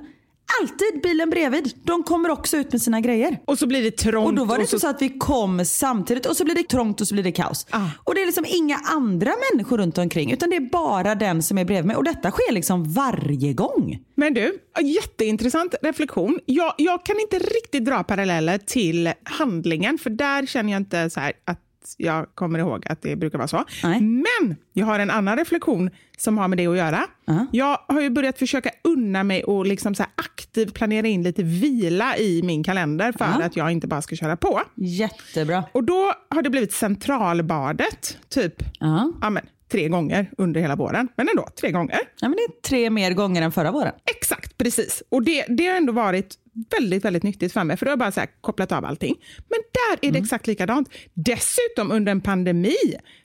[0.61, 1.73] Alltid bilen bredvid.
[1.83, 3.39] De kommer också ut med sina grejer.
[3.45, 4.27] Och så blir det trångt.
[4.27, 4.75] Och då var det och så...
[4.75, 7.31] inte så att vi kom samtidigt och så blir det trångt och så blir det
[7.31, 7.67] kaos.
[7.69, 7.87] Ah.
[8.03, 11.57] Och det är liksom inga andra människor runt omkring utan det är bara den som
[11.57, 11.95] är bredvid mig.
[11.95, 13.99] Och detta sker liksom varje gång.
[14.15, 16.39] Men du, jätteintressant reflektion.
[16.45, 21.19] Jag, jag kan inte riktigt dra paralleller till handlingen, för där känner jag inte så
[21.19, 21.59] här att
[21.97, 23.63] jag kommer ihåg att det brukar vara så.
[23.84, 24.01] Nej.
[24.01, 27.03] Men jag har en annan reflektion som har med det att göra.
[27.25, 27.45] Ja.
[27.51, 32.17] Jag har ju börjat försöka unna mig och liksom så aktivt planera in lite vila
[32.17, 33.45] i min kalender för Ja.
[33.45, 34.61] att jag inte bara ska köra på.
[34.75, 35.63] Jättebra.
[35.71, 39.11] Och då har det blivit Centralbadet, typ Ja.
[39.21, 41.07] ja, men, tre gånger under hela våren.
[41.17, 41.99] Men ändå, tre gånger.
[42.19, 43.93] Ja, men det är tre mer gånger än förra våren.
[44.15, 45.03] Exakt, precis.
[45.09, 46.36] Och det, det har ändå varit
[46.78, 49.15] väldigt, väldigt nyttigt för mig, för då har jag bara så här kopplat av allting.
[49.49, 50.89] Men där är det exakt likadant.
[51.13, 52.76] Dessutom under en pandemi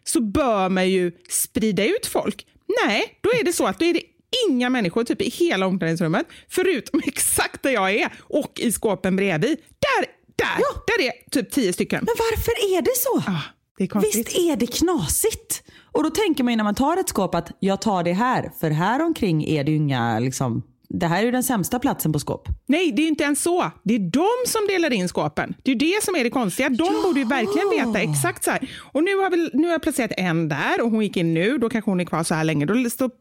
[0.05, 2.47] så bör man ju sprida ut folk.
[2.87, 4.03] Nej, då är det så att då är det
[4.49, 9.59] inga människor typ i hela omklädningsrummet, förutom exakt där jag är och i skåpen bredvid.
[9.59, 10.83] Där, där, Ja.
[10.87, 12.05] där är typ tio stycken.
[12.07, 13.31] Men varför är det så?
[13.31, 13.43] Ah,
[13.79, 14.01] det är.
[14.01, 15.63] Visst är det knasigt?
[15.97, 18.51] Och då tänker man ju när man tar ett skåp att jag tar det här,
[18.61, 22.13] för här omkring är det ju inga, liksom, det här är ju den sämsta platsen
[22.13, 22.49] på skåp.
[22.67, 23.71] Nej, det är inte ens så.
[23.83, 25.55] Det är de som delar in skåpen.
[25.63, 26.69] Det är det som är det konstiga.
[26.69, 28.71] De borde ju verkligen veta exakt så här.
[28.93, 31.59] Och nu har, vi, nu har jag placerat en där och hon gick in nu.
[31.59, 32.67] Då kanske hon är kvar så här länge.
[32.67, 32.75] Då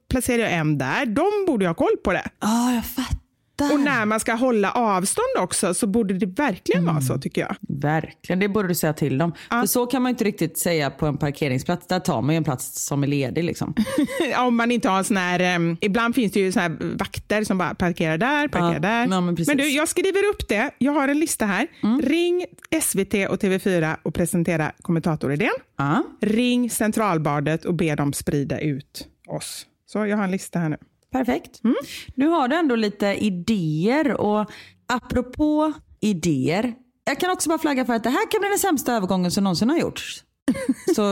[0.09, 1.05] placerar jag en där.
[1.05, 2.29] De borde ju ha koll på det.
[2.41, 3.24] Ja, jag fattar.
[3.61, 7.55] Och när man ska hålla avstånd också så borde det verkligen vara så tycker jag.
[7.81, 9.31] Verkligen, det borde du säga till dem.
[9.49, 11.87] För så kan man inte riktigt säga på en parkeringsplats.
[11.87, 13.43] Där tar man ju en plats som är ledig.
[13.43, 13.73] Liksom.
[14.39, 15.39] Om man inte har sån här...
[15.39, 19.01] em, ibland finns det ju sån här vakter som bara parkerar där, parkerar Ja, där.
[19.01, 19.35] ja, men.
[19.37, 19.57] Mm.
[19.57, 20.71] du, jag skriver upp det.
[20.77, 21.67] Jag har en lista här.
[22.03, 22.45] Ring
[22.81, 25.49] SVT och TV4 och presentera kommentatoridén.
[25.77, 26.03] Ja.
[26.21, 29.65] Ring Centralbadet och be dem sprida ut oss.
[29.87, 30.77] Så jag har en lista här nu.
[31.15, 31.63] Perfekt.
[31.63, 31.75] Mm.
[32.15, 34.51] Nu har du ändå lite idéer och
[34.87, 36.73] apropå idéer.
[37.05, 39.43] Jag kan också bara flagga för att det här kan bli den sämsta övergången som
[39.43, 40.23] någonsin har gjorts.
[40.95, 41.11] Så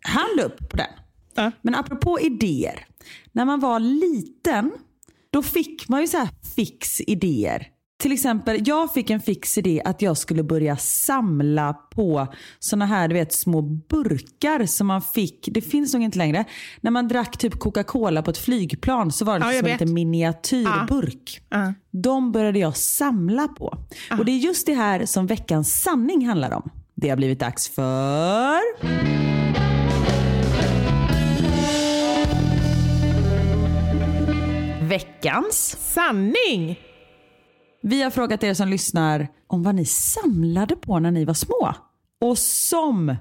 [0.00, 0.86] hand upp på den.
[1.34, 1.52] Ja.
[1.62, 2.86] Men apropå idéer.
[3.32, 4.72] När man var liten,
[5.30, 7.66] då fick man ju så här fix idéer.
[8.02, 12.26] Till exempel, jag fick en fix idé att jag skulle börja samla på
[12.58, 16.44] såna här du vet, små burkar som man fick, det finns nog inte längre.
[16.80, 19.80] När man drack typ Coca-Cola på ett flygplan så var det Ja, som en vet.
[19.80, 21.40] liten miniatyrburk.
[21.48, 21.74] Ja.
[21.90, 23.78] De började jag samla på.
[24.18, 26.70] Och det är just det här som veckans sanning handlar om.
[26.94, 28.58] Det har blivit dags för...
[34.88, 35.76] veckans.
[35.80, 36.78] Sanning!
[37.82, 41.74] Vi har frågat er som lyssnar om vad ni samlade på när ni var små.
[42.20, 43.16] Och som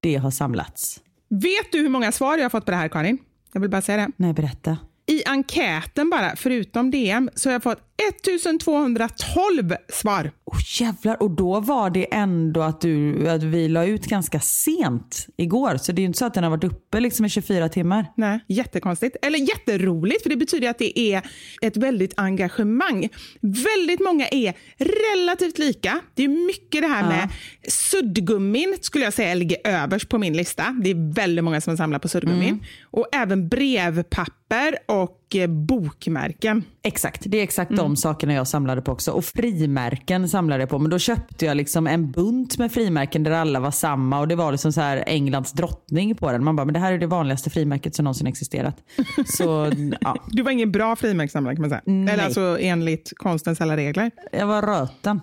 [0.00, 1.00] det har samlats.
[1.28, 3.18] Vet du hur många svar jag har fått på det här Karin?
[3.52, 4.12] Jag vill bara säga det.
[4.16, 4.78] Nej, berätta.
[5.06, 10.30] I enkäten bara, förutom DM, så har jag fått 1212 svar.
[10.44, 15.26] Oh, jävlar, och då var det ändå att, du, att vi la ut ganska sent
[15.36, 15.76] igår.
[15.76, 18.06] Så det är ju inte så att den har varit uppe liksom i 24 timmar.
[18.16, 19.16] Nej, jättekonstigt.
[19.22, 21.22] Eller jätteroligt, för det betyder att det är
[21.62, 23.08] ett väldigt engagemang.
[23.40, 26.00] Väldigt många är relativt lika.
[26.14, 27.08] Det är mycket det här Ja.
[27.08, 27.28] med
[27.68, 30.76] suddgummin, skulle jag säga, ligger överst på min lista.
[30.82, 32.64] Det är väldigt många som samlar på suddgummin.
[32.90, 36.64] Och även brevpapper och eh, bokmärken.
[36.82, 39.10] Exakt, det är exakt de sakerna jag samlade på också.
[39.10, 40.78] Och frimärken samlade jag på.
[40.78, 44.20] Men då köpte jag liksom en bunt med frimärken där alla var samma.
[44.20, 46.44] Och det var liksom så här Englands drottning på den.
[46.44, 48.76] Man bara, men det här är det vanligaste frimärket som någonsin existerat.
[49.26, 51.82] Så ja, Du var ingen bra frimärkssamlare kan man säga.
[51.84, 52.14] Nej.
[52.14, 54.10] Eller alltså enligt konstens alla regler.
[54.32, 55.20] jag var röten.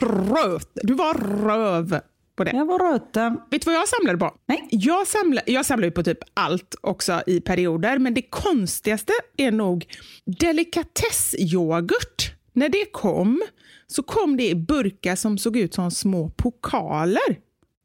[0.00, 0.70] Röt.
[0.74, 1.14] Du var
[1.48, 2.00] röv
[2.38, 2.50] på det.
[2.54, 3.40] Jag var röten.
[3.50, 4.34] Vet du vad jag samlade på?
[4.46, 4.68] Nej.
[4.70, 9.50] Jag samlar, jag samlar ju på typ allt också i perioder, men det konstigaste är
[9.50, 9.86] nog
[10.24, 12.34] delikatessyoghurt.
[12.52, 13.42] När det kom
[13.86, 17.38] så kom det i burkar som såg ut som små pokaler.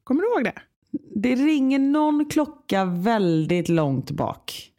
[0.04, 0.62] Kommer du ihåg det?
[1.16, 4.70] Det ringer någon klocka väldigt långt bak.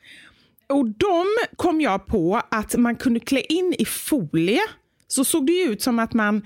[0.68, 4.60] Och de kom jag på att man kunde klä in i folie.
[5.08, 6.42] Så såg det ut som att man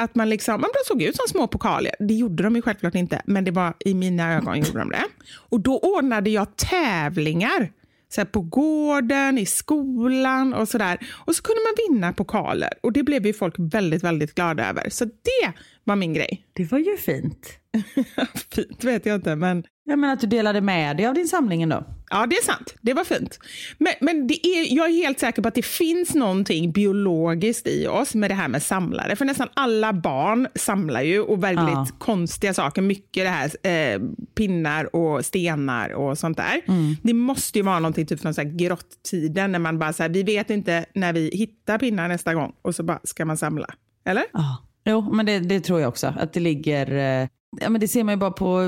[0.00, 1.94] att man liksom, man såg ut som små pokaler.
[1.98, 5.04] Det gjorde de ju självklart inte, men det var i mina ögon gjorde de det.
[5.34, 7.72] Och då ordnade jag tävlingar.
[8.08, 10.98] Så här på gården, i skolan och sådär.
[11.10, 12.72] Och så kunde man vinna pokaler.
[12.80, 14.90] Och det blev ju folk väldigt, väldigt glada över.
[14.90, 15.52] Så det
[15.84, 16.44] var min grej.
[16.52, 17.58] Det var ju fint.
[18.54, 21.62] Fint vet jag inte, men Jag menar att du delade med dig av din samling
[21.62, 21.84] ändå.
[22.10, 22.74] Ja, det är sant.
[22.80, 23.38] Det var fint.
[23.78, 27.86] Men, men det är, jag är helt säker på att det finns någonting biologiskt i
[27.86, 29.16] oss med det här med samlare.
[29.16, 31.86] För nästan alla barn samlar ju och väldigt Ja.
[31.98, 32.82] konstiga saker.
[32.82, 34.00] Mycket det här eh,
[34.34, 36.60] pinnar och stenar och sånt där.
[37.02, 40.10] Det måste ju vara någonting typ från så här grottiden när man bara så här,
[40.10, 43.66] vi vet inte när vi hittar pinnar nästa gång och så bara ska man samla.
[44.04, 44.24] Eller?
[44.32, 44.66] Ja.
[44.84, 46.14] Jo, men det, det tror jag också.
[46.18, 46.92] Att det ligger...
[47.22, 47.28] eh,
[47.60, 48.60] Ja, men det ser man ju bara på,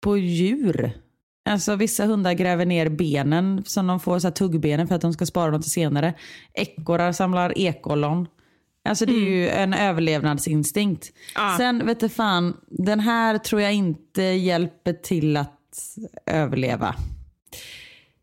[0.00, 0.92] på djur.
[1.48, 5.12] Alltså Vissa hundar gräver ner benen som de får, så här tuggbenen för att de
[5.12, 6.14] ska spara dem till senare.
[6.54, 8.26] Ekorrar samlar ekollon.
[8.84, 11.12] Alltså det är ju en överlevnadsinstinkt.
[11.34, 11.54] Ja.
[11.58, 16.94] Sen vet du fan, den här tror jag inte hjälper till att överleva.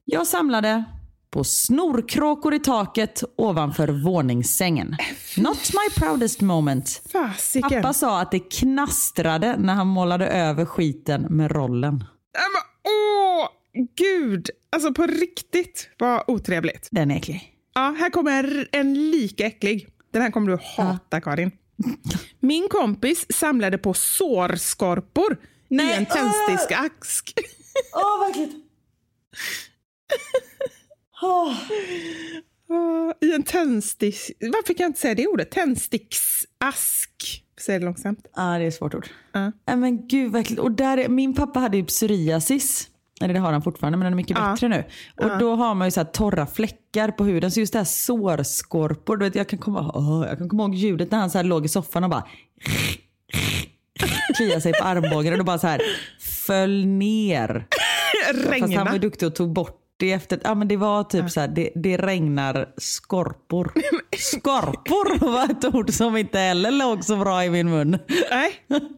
[0.06, 0.84] Jag samlade
[1.36, 4.96] på snorkråkor i taket ovanför våningssängen.
[5.38, 7.02] Not my proudest moment.
[7.12, 7.70] Fasiken.
[7.70, 11.94] Pappa sa att det knastrade när han målade över skiten med rollen.
[11.94, 12.62] Nej, men,
[12.94, 13.48] åh,
[13.98, 14.50] gud!
[14.70, 16.88] Alltså på riktigt vad otrevligt.
[16.92, 17.54] Den är äcklig.
[17.74, 19.88] Ja, här kommer en lika äcklig.
[20.14, 21.52] Den här kommer du hata, Karin.
[22.40, 25.38] Min kompis samlade på sårskorpor i
[25.76, 27.34] Nej, en tändsticksask.
[27.94, 28.56] Åh, vad äckligt.
[31.22, 31.54] Ah,
[33.22, 34.16] I en tändstick...
[34.40, 35.52] Varför kan jag inte säga det ordet?
[35.52, 37.44] Tändsticksask.
[37.62, 38.26] Säg det långsamt.
[38.36, 39.08] Ja, det är ett svårt ord.
[39.32, 39.52] Ja.
[39.68, 40.62] Nej, men gud äckligt.
[40.62, 42.88] Och där är, min pappa hade ju psoriasis.
[43.22, 44.52] Eller det har han fortfarande, men den är mycket Ja.
[44.52, 44.84] bättre nu.
[45.18, 47.52] Och då har man ju så här torra fläckar på huden.
[47.52, 49.18] Så just det här sårskorpor.
[49.18, 51.46] Du vet, jag, kan komma, åh, jag kan komma ihåg ljudet när han så här
[51.46, 52.28] låg i soffan och bara
[54.38, 55.34] kliade sig på armbågen.
[55.34, 55.82] Och då bara så här
[56.48, 57.68] föll ner.
[58.28, 58.98] Fast han var Regna.
[58.98, 60.40] duktig och tog bort det efter.
[60.44, 63.72] Ja men det var typ så här, det, det regnar skorpor.
[64.18, 68.00] Skorpor var ett ord som inte heller låg så bra i min mun.
[68.32, 68.54] Nej,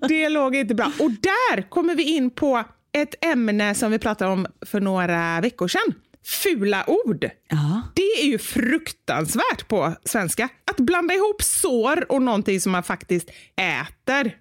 [0.07, 0.91] det låg inte bra.
[0.99, 5.67] Och där kommer vi in på ett ämne som vi pratade om för några veckor
[5.67, 5.93] sedan.
[6.25, 7.29] Fula ord.
[7.49, 7.81] Ja.
[7.95, 10.49] Det är ju fruktansvärt på svenska.
[10.71, 14.31] Att blanda ihop sår och någonting som man faktiskt äter.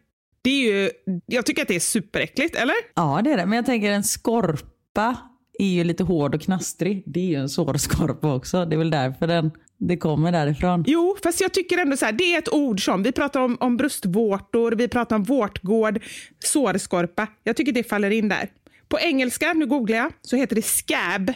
[0.42, 0.90] Det är ju,
[1.26, 2.74] jag tycker att det är superäckligt, eller?
[2.94, 5.16] ja det är det, men jag tänker en skorpa
[5.58, 7.02] är ju lite hård och knastrig.
[7.06, 8.64] Det är ju en sårskorpa också.
[8.64, 10.84] Det är väl därför den, det kommer därifrån.
[10.86, 13.56] Jo, fast jag tycker ändå så här, det är ett ord som, vi pratar om,
[13.60, 16.02] om bröstvårtor, vi pratar om vårtgård,
[16.44, 17.26] sårskorpa.
[17.44, 18.50] Jag tycker det faller in där.
[18.88, 21.32] På engelska, nu googlar jag, så heter det scab.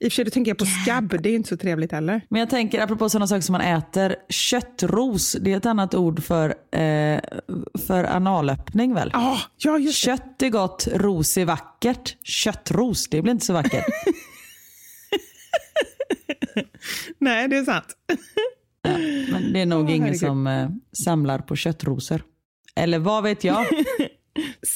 [0.00, 2.20] I och för sig, då tänker jag på skabb, det är inte så trevligt heller.
[2.28, 6.22] Men jag tänker, apropå sådana saker som man äter, köttros, det är ett annat ord
[6.22, 7.20] för, eh,
[7.86, 9.10] för analöppning väl?
[9.12, 10.10] Ja, ja just det.
[10.10, 12.16] Kött är gott, ros är vackert.
[12.22, 13.84] Köttros, det blir inte så vackert.
[17.18, 17.96] Nej, det är sant.
[19.30, 20.20] Men det är nog Åh, ingen herregud.
[20.20, 20.68] som eh,
[21.04, 22.22] samlar på köttrosor.
[22.76, 23.66] Eller vad vet jag?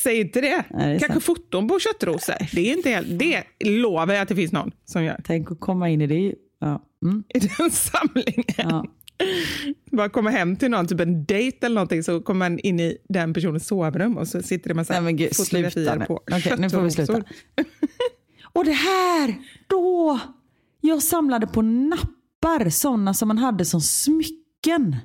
[0.03, 0.65] Säg inte det.
[0.71, 1.25] Nej, det Kanske sant.
[1.25, 2.35] foton på köttrosor.
[2.55, 5.21] Det, är inte helt, det lovar jag att det finns någon som gör.
[5.25, 6.83] Tänk att komma in i det Ja.
[7.05, 7.25] Mm.
[7.29, 8.45] i den samlingen.
[8.57, 8.85] Ja.
[9.93, 12.99] Bara komma hem till någon, typ en dejt eller någonting, så kommer man in i
[13.09, 16.81] den personens sovrum och så sitter det massa Nej gud, fotografier på Okej, nu får
[16.81, 17.23] vi sluta.
[18.55, 19.35] Och det här,
[19.67, 20.21] då!
[20.81, 24.97] Jag samlade på nappar, sådana som man hade som smycken.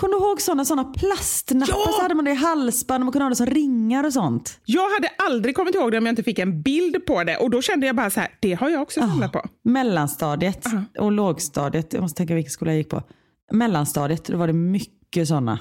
[0.00, 1.74] Kommer du ihåg sådana såna plastnappar?
[1.86, 1.92] Ja!
[1.92, 4.60] Så hade man det i halsband och man kunde ha det som ringar och sånt.
[4.64, 7.50] Jag hade aldrig kommit ihåg det om jag inte fick en bild på det och
[7.50, 9.42] då kände jag bara så här, det har jag också samlat på.
[9.64, 10.66] Mellanstadiet
[10.98, 13.02] och lågstadiet, jag måste tänka vilken skola jag gick på.
[13.52, 15.58] Mellanstadiet, då var det mycket sådana.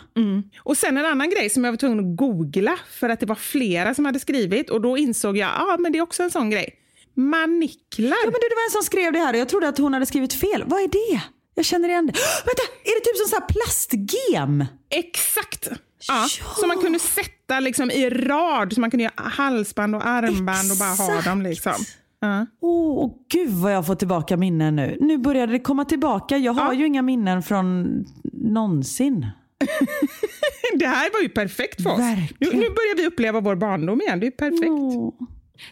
[0.60, 3.36] Och sen en annan grej som jag var tvungen att googla för att det var
[3.36, 6.32] flera som hade skrivit och då insåg jag, ja ah, men det är också en
[6.32, 6.70] sån grej.
[7.14, 8.18] Maniklar.
[8.24, 9.94] Ja men du, det var en som skrev det här och jag trodde att hon
[9.94, 10.64] hade skrivit fel.
[10.66, 11.22] Vad är det?
[11.56, 12.14] Jag känner igen det.
[12.46, 14.66] Vänta, är det typ som så här plastgem?
[14.90, 15.68] Exakt!
[15.72, 15.78] Ja,
[16.08, 16.28] Ja.
[16.60, 20.78] Som man kunde sätta liksom i rad, så man kunde göra halsband och armband och
[20.78, 21.26] bara ha Exakt.
[21.26, 21.42] dem.
[21.42, 21.74] Liksom.
[22.20, 22.46] Ja.
[22.62, 24.98] Oh, gud vad jag får tillbaka minnen nu.
[25.00, 26.38] Nu började det komma tillbaka.
[26.38, 29.28] Jag har ju inga minnen från någonsin.
[30.80, 31.98] Det här var ju perfekt för oss.
[31.98, 32.54] Nu, Verkligen.
[32.60, 34.20] nu börjar vi uppleva vår barndom igen.
[34.20, 34.70] Det är perfekt.
[34.70, 35.14] Åh.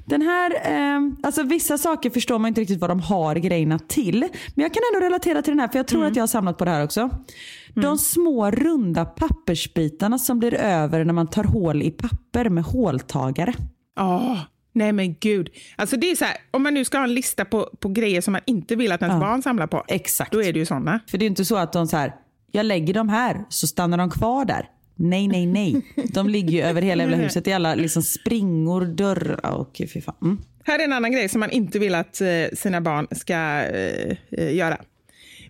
[0.06, 4.20] Den här, eh, alltså vissa saker förstår man inte riktigt vad de har grejerna till.
[4.56, 6.58] Men jag kan ändå relatera till den här, för jag tror att jag har samlat
[6.58, 7.10] på det här också.
[7.76, 13.54] De små runda pappersbitarna som blir över när man tar hål i papper med håltagare.
[13.96, 14.40] Ja,
[14.74, 15.50] nej men gud.
[15.76, 18.22] Alltså det är så här, om man nu ska ha en lista på, på grejer
[18.22, 19.84] som man inte vill att ens barn samlar på.
[19.88, 20.32] Exakt.
[20.32, 21.00] Då är det ju sådana.
[21.08, 22.16] För det är inte så att de så här,
[22.52, 24.70] jag lägger dem här så stannar de kvar där.
[24.98, 25.82] Nej, nej, nej.
[26.14, 30.16] De ligger ju över hela jävla huset i alla liksom springor, dörrar och fy fan.
[30.22, 30.38] Mm.
[30.64, 34.18] Här är en annan grej som man inte vill att eh, sina barn ska eh,
[34.32, 34.78] eh, göra.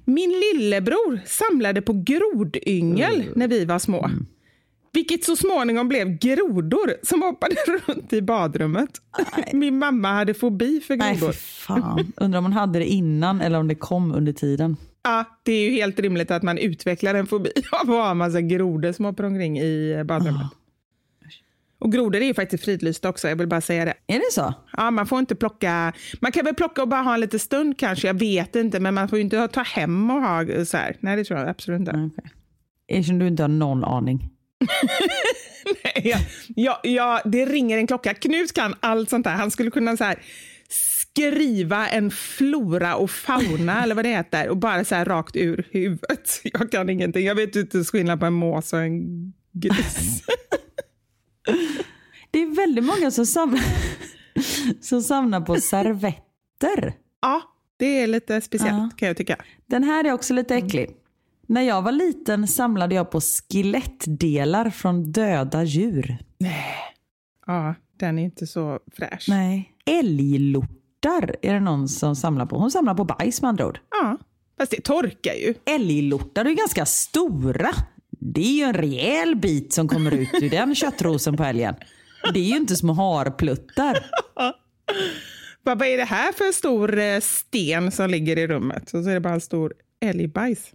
[0.05, 4.09] Min lillebror samlade på grodyngel när vi var små.
[4.93, 7.55] Vilket så småningom blev grodor som hoppade
[7.87, 8.89] runt i badrummet.
[9.53, 11.31] Min mamma hade fobi för Nej, grodor.
[11.33, 12.13] fy fan.
[12.17, 14.77] Undrar om hon hade det innan eller om det kom under tiden.
[15.07, 18.17] Ja, det är ju helt rimligt att man utvecklar en fobi av att ha en
[18.17, 20.47] massa grodor som hoppar omkring i badrummet.
[21.79, 23.93] Och grodor är ju faktiskt fridlysta också, jag vill bara säga det.
[24.07, 24.53] Är det så?
[24.77, 27.79] Ja, man får inte plocka, man kan väl plocka och bara ha en liten stund
[27.79, 30.77] kanske, jag vet inte, men man får ju inte ta hem och ha eh, så
[30.77, 30.97] här.
[30.99, 31.91] Nej, det tror jag absolut inte.
[31.91, 32.31] Okay.
[32.87, 34.29] Eftersom du inte har någon aning.
[36.03, 36.17] ja,
[36.55, 38.13] ja, ja, det ringer en klocka.
[38.13, 39.31] Knut kan allt sånt där.
[39.31, 40.19] Han skulle kunna så här,
[41.17, 45.67] skriva en flora och fauna, eller vad det heter, och bara så här rakt ur
[45.71, 46.41] huvudet.
[46.43, 47.25] Jag kan ingenting.
[47.25, 50.23] Jag vet inte skillnad på en mås och en gris.
[52.31, 53.63] Det är väldigt många som samlar,
[54.81, 56.93] som samlar på servetter.
[57.21, 57.41] ja,
[57.77, 58.89] det är lite speciellt Ja.
[58.97, 59.37] kan jag tycka.
[59.65, 60.89] Den här är också lite äcklig.
[61.47, 66.17] När jag var liten samlade jag på skelettdelar från döda djur.
[67.45, 69.25] Ja, den är inte så fräsch.
[69.29, 69.73] Nej.
[71.05, 72.57] Älglortar är det någon som samlar på.
[72.57, 73.79] Hon samlar på bajs med andra ord.
[73.91, 74.17] Ja,
[74.57, 75.53] fast det torkar ju.
[75.65, 77.69] Älglortar är ju ganska stora.
[78.09, 81.75] Det är ju en rejäl bit som kommer ut ur den köttrosen på älgen.
[82.33, 84.05] Det är ju inte små harpluttar.
[85.63, 88.93] Vad är det här för stor eh, sten som ligger i rummet?
[88.93, 90.71] Och så är det bara en stor älgbajs.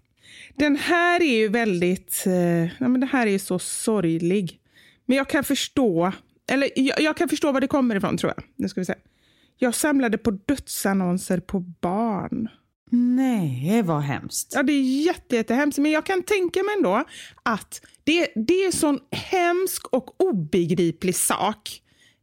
[0.54, 4.58] Den här är ju väldigt, eh, nej men det här är ju så sorglig.
[5.06, 6.12] Men jag kan förstå,
[6.50, 8.44] eller jag, jag kan förstå var det kommer ifrån tror jag.
[8.56, 8.94] Nu ska vi se.
[9.58, 12.48] Jag samlade på dödsannonser på barn.
[12.90, 14.52] Nej, vad hemskt.
[14.54, 17.04] Ja, det är jätte, jättehemskt, men jag kan tänka mig ändå
[17.42, 21.82] att det, det är en sån hemsk och obegriplig sak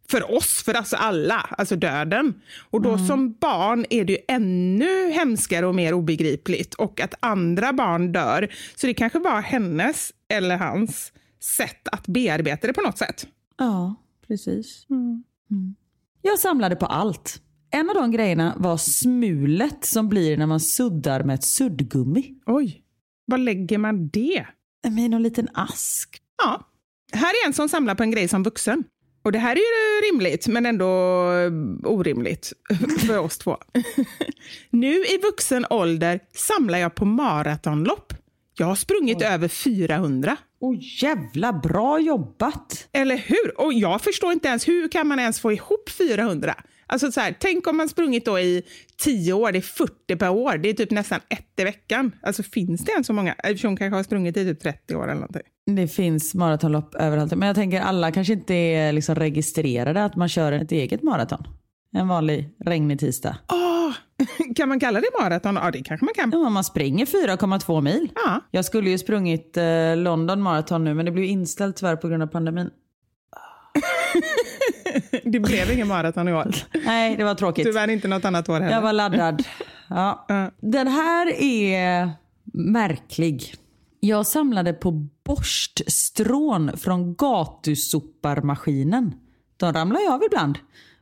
[0.10, 2.42] för oss, för oss alla, alltså döden.
[2.70, 7.74] Och då som barn är det ju ännu hemskare och mer obegripligt och att andra
[7.74, 8.54] barn dör.
[8.76, 11.14] Så det kanske var hennes eller hans
[11.58, 13.28] sätt att bearbeta det på något sätt.
[13.58, 13.96] Ja,
[14.28, 14.86] precis.
[14.90, 15.24] Mm.
[16.22, 17.41] Jag samlade på allt.
[17.72, 22.36] En av de grejerna var smulet som blir när man suddar med ett suddgummi.
[22.45, 22.82] Oj,
[23.26, 24.45] var lägger man det?
[24.88, 26.22] Med någon liten ask.
[26.43, 26.67] Ja,
[27.13, 28.84] här är en som samlar på en grej som vuxen.
[29.24, 30.86] Och det här är ju rimligt, men ändå
[31.32, 31.51] eh,
[31.91, 32.53] orimligt
[33.07, 33.57] för oss två.
[34.70, 38.13] nu i vuxen ålder samlar jag på maratonlopp.
[38.60, 40.38] Jag har sprungit över 400.
[40.62, 42.88] Åh jävla bra jobbat!
[42.91, 43.62] Eller hur?
[43.62, 46.55] Och jag förstår inte ens, hur kan man ens få ihop 400?
[46.88, 48.64] Alltså så här, tänk om man sprungit då i
[48.97, 50.57] 10 år, det är 40 per år.
[50.57, 52.12] Det är typ nästan ett i veckan.
[52.22, 53.34] Alltså finns det ens så många?
[53.34, 55.41] Eftersom hon kanske har sprungit i typ 30 år eller någonting.
[55.76, 57.36] Det finns maratonlopp överallt.
[57.36, 61.43] Men jag tänker alla kanske inte är liksom registrerade att man kör ett eget maraton.
[61.96, 63.38] En vanlig regnig tisdag.
[63.52, 63.92] Åh,
[64.56, 65.56] kan man kalla det maraton?
[65.56, 66.32] Ja, det kanske man kan.
[66.32, 68.10] Ja, man springer 4,2 mil.
[68.16, 68.42] Ja.
[68.52, 72.24] Jag skulle ju sprungit eh, London Marathon nu men det blev inställt tyvärr på grund
[72.24, 72.70] av pandemin.
[75.24, 76.56] Det blev ingen maraton i år.
[76.86, 77.66] Nej, det var tråkigt.
[77.66, 78.72] Tyvärr inte något annat år heller.
[78.72, 79.44] Jag var laddad
[79.88, 80.26] Ja.
[80.28, 80.52] Ja.
[80.62, 82.12] Den här är
[82.54, 83.56] märklig.
[84.00, 84.92] Jag samlade på
[85.26, 89.14] borststrån från gatusoparmaskinen.
[89.58, 90.58] De ramlar ju av ibland.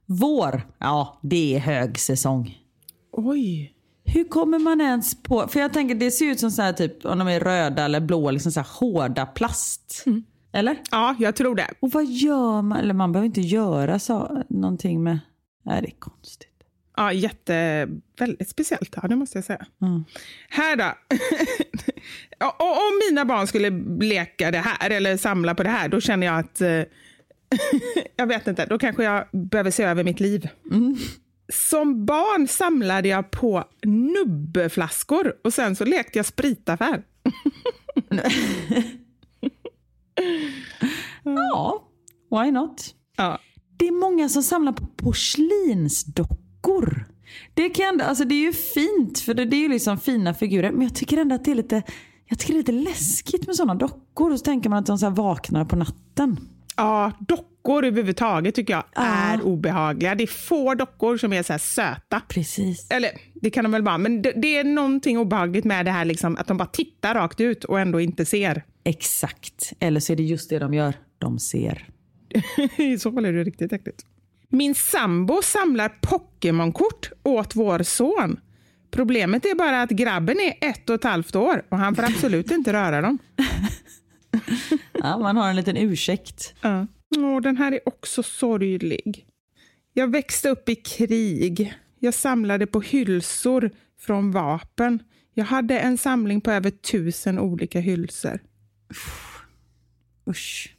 [0.10, 2.58] Vår, ja det är högsäsong.
[3.12, 3.74] Oj.
[4.05, 5.47] Hur kommer man ens på...
[5.47, 7.99] För jag tänker det ser ut som så här typ, om de är röda eller
[7.99, 10.05] blå, liksom så här hårda plast.
[10.51, 10.78] Eller?
[10.91, 11.68] Ja, jag tror det.
[11.80, 12.78] Och vad gör man?
[12.78, 15.20] Eller man behöver inte göra så, någonting med...
[15.64, 16.49] Nej, det är konstigt.
[16.95, 17.88] Ja, jätte...
[18.20, 19.66] Väldigt speciellt, ja, det måste jag säga.
[20.49, 20.93] Här då.
[22.60, 23.70] Om mina barn skulle
[24.05, 26.62] leka det här eller samla på det här, då känner jag att...
[28.16, 30.49] jag vet inte, då kanske jag behöver se över mitt liv.
[31.53, 37.03] Som barn samlade jag på nubbflaskor och sen så lekte jag spritaffär.
[41.24, 41.84] Ja,
[42.32, 42.93] why not?
[43.18, 43.39] Ja.
[43.78, 47.05] Det är många som samlar på porslinsdockor.
[47.53, 50.72] Det, kan, alltså det är ju fint, för det, det är ju liksom fina figurer.
[50.72, 51.84] Men jag tycker ändå att det är lite,
[52.26, 54.32] jag tycker det är lite läskigt med sådana dockor.
[54.32, 56.39] Och så tänker man att de så vaknar på natten.
[56.78, 60.16] Ja, dockor överhuvudtaget tycker jag är obehagliga.
[60.16, 62.22] Det är få dockor som är så här söta.
[62.28, 62.88] Precis.
[62.92, 66.06] Eller det kan de väl vara, men det, det är någonting obehagligt med det här
[66.06, 68.64] liksom, att de bara tittar rakt ut och ändå inte ser.
[68.84, 69.74] Exakt.
[69.80, 70.94] Eller så är det just det de gör.
[71.18, 71.90] De ser.
[72.78, 74.06] I så fall är det riktigt äckligt.
[74.50, 78.40] Min sambo samlar Pokémon-kort åt vår son.
[78.92, 82.52] Problemet är bara att grabben är ett och ett halvt år och han får absolut
[82.52, 83.18] inte röra dem.
[84.94, 86.56] Ja, man har en liten ursäkt.
[86.62, 86.88] Ja.
[87.18, 89.26] Åh, den här är också sorglig.
[89.94, 91.74] Jag växte upp i krig.
[92.00, 95.04] Jag samlade på hylsor från vapen.
[95.34, 98.40] Jag hade en samling på över tusen olika hylsor.
[100.30, 100.76] Usch.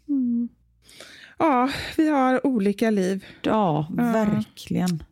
[1.38, 3.24] Ja, vi har olika liv.
[3.42, 5.02] Ja, verkligen.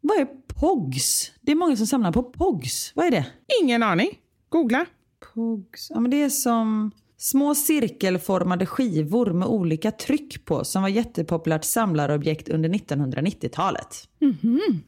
[0.00, 1.32] Vad är POGs?
[1.40, 2.92] Det är många som samlar på POGs.
[2.94, 3.26] Vad är det?
[3.62, 4.18] Ingen aning.
[4.48, 4.86] Googla.
[5.34, 5.90] POGs.
[5.90, 6.90] Ja, men det är som
[7.22, 14.08] små cirkelformade skivor med olika tryck på som var jättepopulärt samlarobjekt under 1990-talet.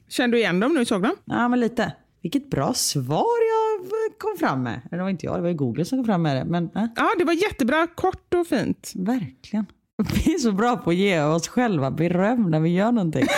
[0.08, 1.16] Kände du igen dem när du såg dem?
[1.24, 1.92] Ja, men lite.
[2.22, 4.80] Vilket bra svar jag kom fram med.
[4.84, 6.44] Eller det var inte jag, det var Google som kom fram med det.
[6.44, 7.86] Men äh, Ja, det var jättebra.
[7.94, 8.92] Kort och fint.
[8.94, 9.66] verkligen.
[10.14, 13.26] Vi är så bra på att ge oss själva beröm när vi gör någonting.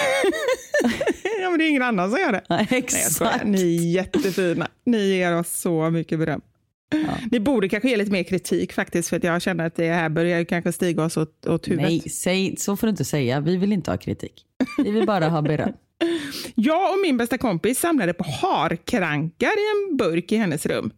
[1.43, 2.43] Ja, men det är ingen annan som gör det.
[2.49, 3.45] Nej, Nej, exakt.
[3.45, 4.69] Ni är jättefina.
[4.87, 6.41] Ni ger oss så mycket beröm.
[7.31, 10.09] Ni borde kanske ge lite mer kritik faktiskt, för att jag känner att det här
[10.09, 11.91] börjar kanske stiga oss åt, åt huvudet.
[11.91, 13.41] Nej, säg, så får du inte säga.
[13.41, 14.45] Vi vill inte ha kritik.
[14.85, 15.73] Vi vill bara ha beröm.
[16.55, 20.91] Jag och min bästa kompis samlade på harkrankar i en burk i hennes rum.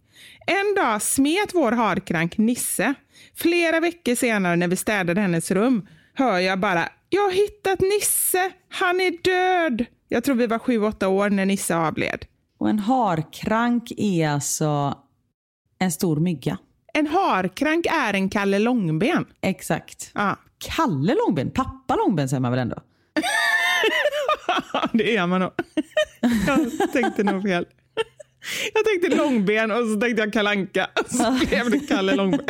[0.47, 2.95] En dag smet vår harkrank Nisse.
[3.37, 8.51] Flera veckor senare när vi städade hennes rum hör jag bara “Jag har hittat Nisse,
[8.69, 9.87] han är död”.
[10.09, 12.25] Jag tror vi var sju, åtta år när Nisse avled.
[12.59, 14.99] Och en harkrank är alltså
[15.79, 16.59] en stor mygga.
[16.95, 19.27] En harkrank är en Kalle Långben.
[19.41, 20.11] Exakt.
[20.15, 21.51] Ja, Kalle Långben?
[21.51, 22.77] Pappa Långben säger man väl ändå?
[24.93, 25.51] det är man nog.
[26.47, 27.67] Jag tänkte nog fel.
[28.75, 32.47] Jag tänkte långben och så tänkte jag kalanka så blev det Kalle Långben.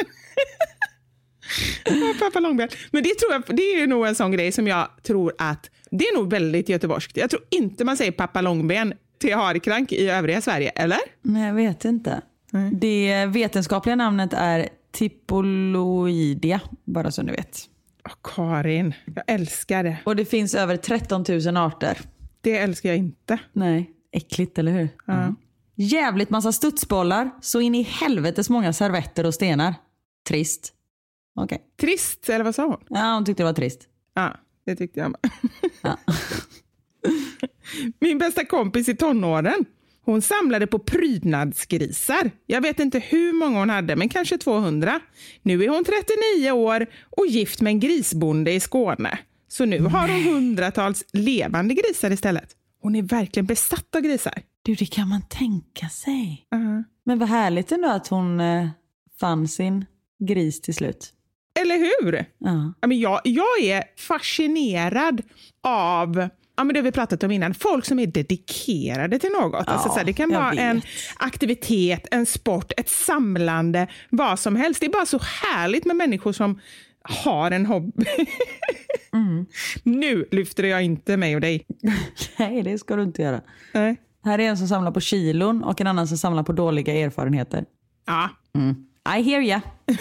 [2.18, 2.68] Pappa Långben.
[2.90, 6.04] Men det, tror jag, det är nog en sån grej som jag tror att det
[6.04, 7.16] är nog väldigt göteborgskt.
[7.16, 10.98] Jag tror inte man säger pappa Långben till harkrank i övriga Sverige, eller?
[11.22, 12.22] Nej, jag vet inte.
[12.72, 17.60] Det vetenskapliga namnet är Tipoloidia, bara så ni vet.
[18.04, 19.98] Åh, Karin, jag älskar det.
[20.04, 21.98] Och det finns över 13 000 arter.
[22.40, 23.38] Det älskar jag inte.
[23.52, 24.88] Nej, äckligt eller hur?
[25.06, 25.34] Ja.
[25.74, 29.74] Jävligt massa studsbollar, så in i helvetes många servetter och stenar.
[30.28, 30.72] Trist.
[31.34, 31.62] Okej.
[31.80, 32.78] Trist, eller vad sa hon?
[32.88, 33.88] Ja, hon tyckte det var trist.
[34.14, 34.36] Ja,
[34.66, 35.30] det tyckte jag med.
[35.82, 35.98] Ja.
[38.00, 39.64] Min bästa kompis i tonåren,
[40.12, 42.30] hon samlade på prydnadsgrisar.
[42.46, 45.00] Jag vet inte hur många hon hade, men kanske 200.
[45.42, 46.86] Nu är hon 39 år
[47.16, 49.18] och gift med en grisbonde i Skåne.
[49.48, 52.56] Så nu har hon hundratals levande grisar istället.
[52.82, 54.42] Hon är verkligen besatt av grisar.
[54.62, 56.46] Du, det kan man tänka sig.
[56.54, 56.84] Uh-huh.
[57.04, 58.68] Men vad härligt ändå att hon eh,
[59.20, 59.84] fann sin
[60.28, 61.12] gris till slut.
[61.60, 62.24] Eller hur?
[62.38, 65.22] Ja, men jag, jag är fascinerad
[65.62, 66.28] av
[66.58, 67.54] Ja, men det har vi pratat om innan.
[67.54, 69.64] Folk som är dedikerade till något.
[69.66, 70.84] Ja, alltså, så här, det kan vara en vet.
[71.16, 74.80] aktivitet, en sport, ett samlande, vad som helst.
[74.80, 76.60] Det är bara så härligt med människor som
[77.02, 78.04] har en hobby.
[79.12, 79.46] Mm.
[79.82, 81.66] Nu lyfter jag inte mig och dig.
[82.38, 83.40] Nej, det ska du inte göra.
[83.74, 83.96] Nej.
[84.24, 87.64] Här är en som samlar på kilon och en annan som samlar på dåliga erfarenheter.
[88.06, 88.28] Ja,
[89.18, 89.60] I hear ya.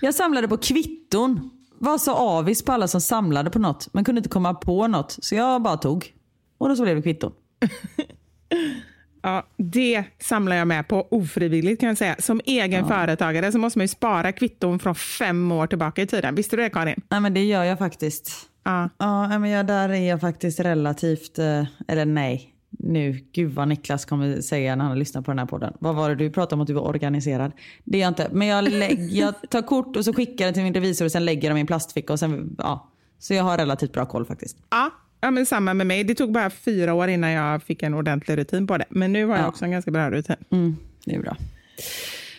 [0.00, 1.50] Jag samlade på kvitton.
[1.78, 5.18] Var så avis på alla som samlade på något, men kunde inte komma på något.
[5.20, 6.14] Så jag bara tog.
[6.58, 7.32] Och då så blev det kvitton.
[9.24, 12.16] Ja, det samlar jag med på ofrivilligt kan jag säga.
[12.18, 16.34] Som egen företagare så måste man ju spara kvitton från fem år tillbaka i tiden.
[16.34, 17.00] Visste du det Karin?
[17.10, 18.30] Nej men det gör jag faktiskt.
[18.64, 18.88] Ja.
[18.98, 22.53] Ja, men jag, där är jag faktiskt relativt, eh, eller nej.
[22.78, 25.72] Nu, gud vad Niklas kommer säga när han lyssnar på den här podden.
[25.80, 27.52] Vad var det du pratade om att du var organiserad?
[27.84, 28.28] Det är jag inte.
[28.32, 31.24] Men jag, lägg, jag tar kort och så skickar det till min revisor och sen
[31.24, 32.12] lägger dem i en plastficka.
[32.12, 32.90] Och sen, ja.
[33.18, 34.56] Så jag har relativt bra koll faktiskt.
[34.70, 36.04] Ja, ja men samma med mig.
[36.04, 38.84] Det tog bara fyra år innan jag fick en ordentlig rutin på det.
[38.88, 39.48] Men nu har jag Ja.
[39.48, 40.36] också en ganska bra rutin.
[40.50, 41.36] Mm, det är bra.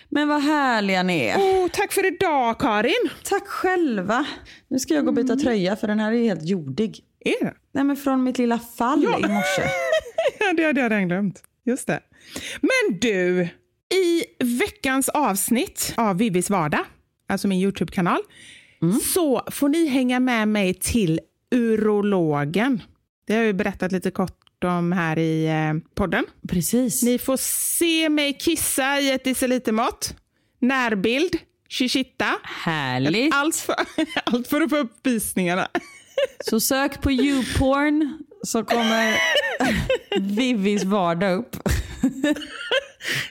[0.09, 1.37] Men vad härliga ni är.
[1.37, 3.09] Oh, tack för idag Karin!
[3.23, 4.25] Tack själva.
[4.67, 6.99] Nu ska jag gå och byta tröja för den här är helt jordig.
[7.25, 7.53] Är det?
[7.71, 9.19] Nej men från mitt lilla fall Ja.
[9.19, 9.61] i morse.
[10.39, 11.43] Ja, det hade jag redan glömt.
[11.65, 11.99] Just det.
[12.61, 13.41] Men du,
[13.95, 14.23] i
[14.59, 16.85] veckans avsnitt av Vivis vardag,
[17.29, 18.21] alltså min Youtube-kanal,
[19.13, 21.19] så får ni hänga med mig till
[21.55, 22.81] urologen.
[23.27, 26.25] Det har jag ju berättat lite kort om här i eh, podden.
[26.49, 27.03] Precis.
[27.03, 27.37] Ni får
[27.77, 30.15] se mig kissa i ett decilitermått.
[30.59, 31.37] Närbild,
[31.69, 32.35] chichita.
[32.43, 33.33] Härligt.
[33.35, 33.75] Allt för,
[34.25, 35.67] allt för att få upp visningarna.
[36.45, 39.15] Så sök på YouPorn så kommer
[40.19, 41.55] Vivis vardag upp.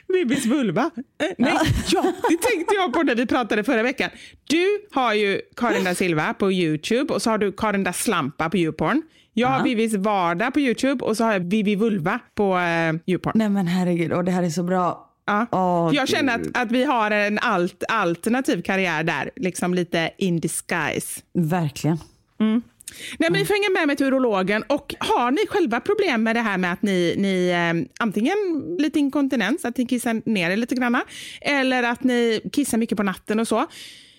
[0.07, 0.81] Bibis vulva.
[1.21, 1.53] Eh, Nej,
[1.87, 4.09] ja, det tänkte jag på när vi pratade förra veckan.
[4.43, 8.49] Du har ju Karin da Silva på Youtube och så har du Karin da Slampa
[8.49, 9.01] på Youporn.
[9.33, 13.31] Jag har Vivis vardag på Youtube och så har jag Vivi Vulva på uh, Youporn.
[13.35, 15.09] Nej men herregud, och det här är så bra.
[15.25, 15.45] Ja.
[15.51, 20.39] Åh, jag känner att, att vi har en alt, alternativ karriär där, liksom lite in
[20.39, 21.21] disguise.
[21.33, 21.97] Verkligen.
[23.19, 24.63] Nej, men ni får hänga med mig till urologen.
[24.63, 28.35] Och har ni själva problem med det här med att ni, ni eh, antingen
[28.79, 31.03] lite inkontinens, att ni kissar ner er lite granna,
[31.41, 33.57] eller att ni kissar mycket på natten och så.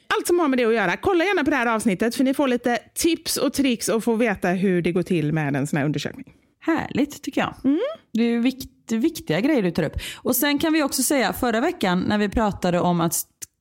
[0.08, 0.96] Allt som har med det att göra.
[0.96, 4.16] Kolla gärna på det här avsnittet för ni får lite tips och tricks och får
[4.16, 6.32] veta hur det går till med en sån här undersökning.
[6.60, 7.54] Härligt tycker jag.
[8.12, 9.96] Det är vikt, viktiga grejer du tar upp.
[10.16, 13.14] Och sen kan vi också säga, förra veckan när vi pratade om att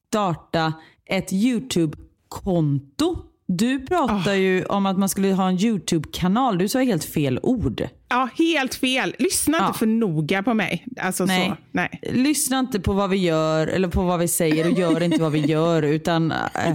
[0.09, 0.73] starta
[1.05, 3.17] ett YouTube-konto.
[3.47, 6.57] Du pratade ju om att man skulle ha en YouTube-kanal.
[6.57, 7.87] Du sa helt fel ord.
[8.09, 9.15] Ja, helt fel.
[9.19, 9.67] Lyssna Ja.
[9.67, 10.85] inte för noga på mig.
[11.01, 11.47] Alltså Nej.
[11.49, 11.55] så.
[11.71, 11.99] Nej.
[12.13, 15.31] Lyssna inte på vad vi gör eller på vad vi säger och gör inte vad
[15.31, 15.81] vi gör.
[15.83, 16.73] Utan eh,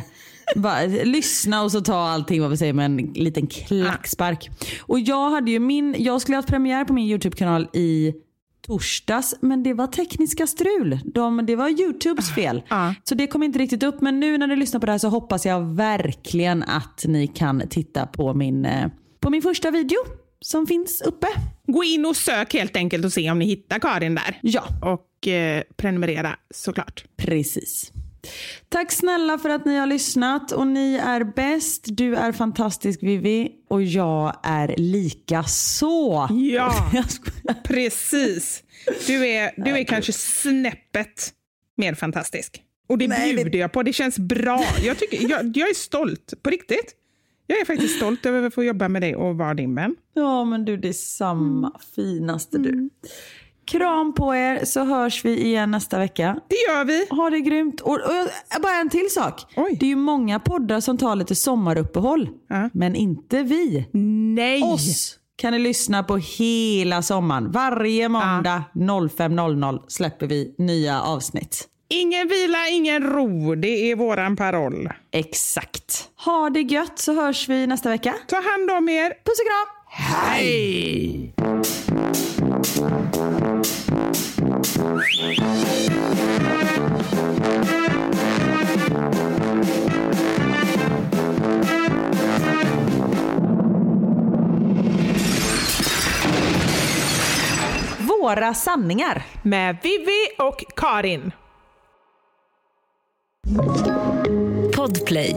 [0.56, 4.50] bara, lyssna och så ta allting vad vi säger med en liten klackspark.
[4.80, 8.12] Och jag, hade ju min, jag skulle ha haft premiär på min YouTube-kanal i
[8.70, 10.98] torsdags men det var tekniska strul.
[11.04, 12.62] De, det var YouTubes fel.
[12.68, 12.94] Ja.
[13.04, 14.00] Så det kom inte riktigt upp.
[14.00, 17.62] Men nu när ni lyssnar på det här så hoppas jag verkligen att ni kan
[17.68, 18.88] titta på min, eh,
[19.20, 19.98] på min första video
[20.40, 21.26] som finns uppe.
[21.66, 24.38] Gå in och sök helt enkelt och se om ni hittar Karin där.
[24.42, 24.62] Ja.
[24.82, 27.04] Och eh, prenumerera såklart.
[27.16, 27.92] Precis.
[28.68, 31.84] Tack snälla för att ni har lyssnat och ni är bäst.
[31.86, 36.28] Du är fantastisk Vivi och jag är lika så.
[36.30, 36.90] Ja.
[37.64, 38.62] Precis.
[39.06, 41.30] Du är, du är kanske snäppet
[41.76, 42.62] mer fantastisk.
[42.88, 43.82] Och det Nej, det- bjuder jag på.
[43.82, 44.64] Det känns bra.
[44.82, 46.34] Jag, tycker, jag, jag är stolt.
[46.42, 46.94] På riktigt.
[47.46, 49.96] Jag är faktiskt stolt över att få jobba med dig och vara din vän.
[50.14, 52.70] Ja men du det är samma finaste Mm.
[52.72, 52.90] du.
[53.70, 56.40] Kram på er så hörs vi igen nästa vecka.
[56.48, 57.06] Det gör vi.
[57.10, 57.80] Ha det grymt.
[57.80, 59.52] Och, och bara en till sak.
[59.56, 59.76] Oj.
[59.80, 62.28] Det är ju många poddar som tar lite sommaruppehåll.
[62.48, 62.70] Ja.
[62.72, 63.88] Men inte vi.
[64.36, 64.62] Nej.
[64.62, 67.50] Oss kan ni lyssna på hela sommaren.
[67.50, 71.66] Varje måndag 05.00 släpper vi nya avsnitt.
[71.88, 73.54] Ingen vila, ingen ro.
[73.54, 74.88] Det är våran paroll.
[75.12, 76.08] Exakt.
[76.24, 78.14] Ha det gött så hörs vi nästa vecka.
[78.26, 79.08] Ta hand om er.
[79.08, 79.66] Puss och kram.
[79.92, 81.34] Hej!
[98.30, 99.22] Våra sanningar.
[99.42, 101.32] Med Vivi och Karin.
[104.76, 105.36] Podplay.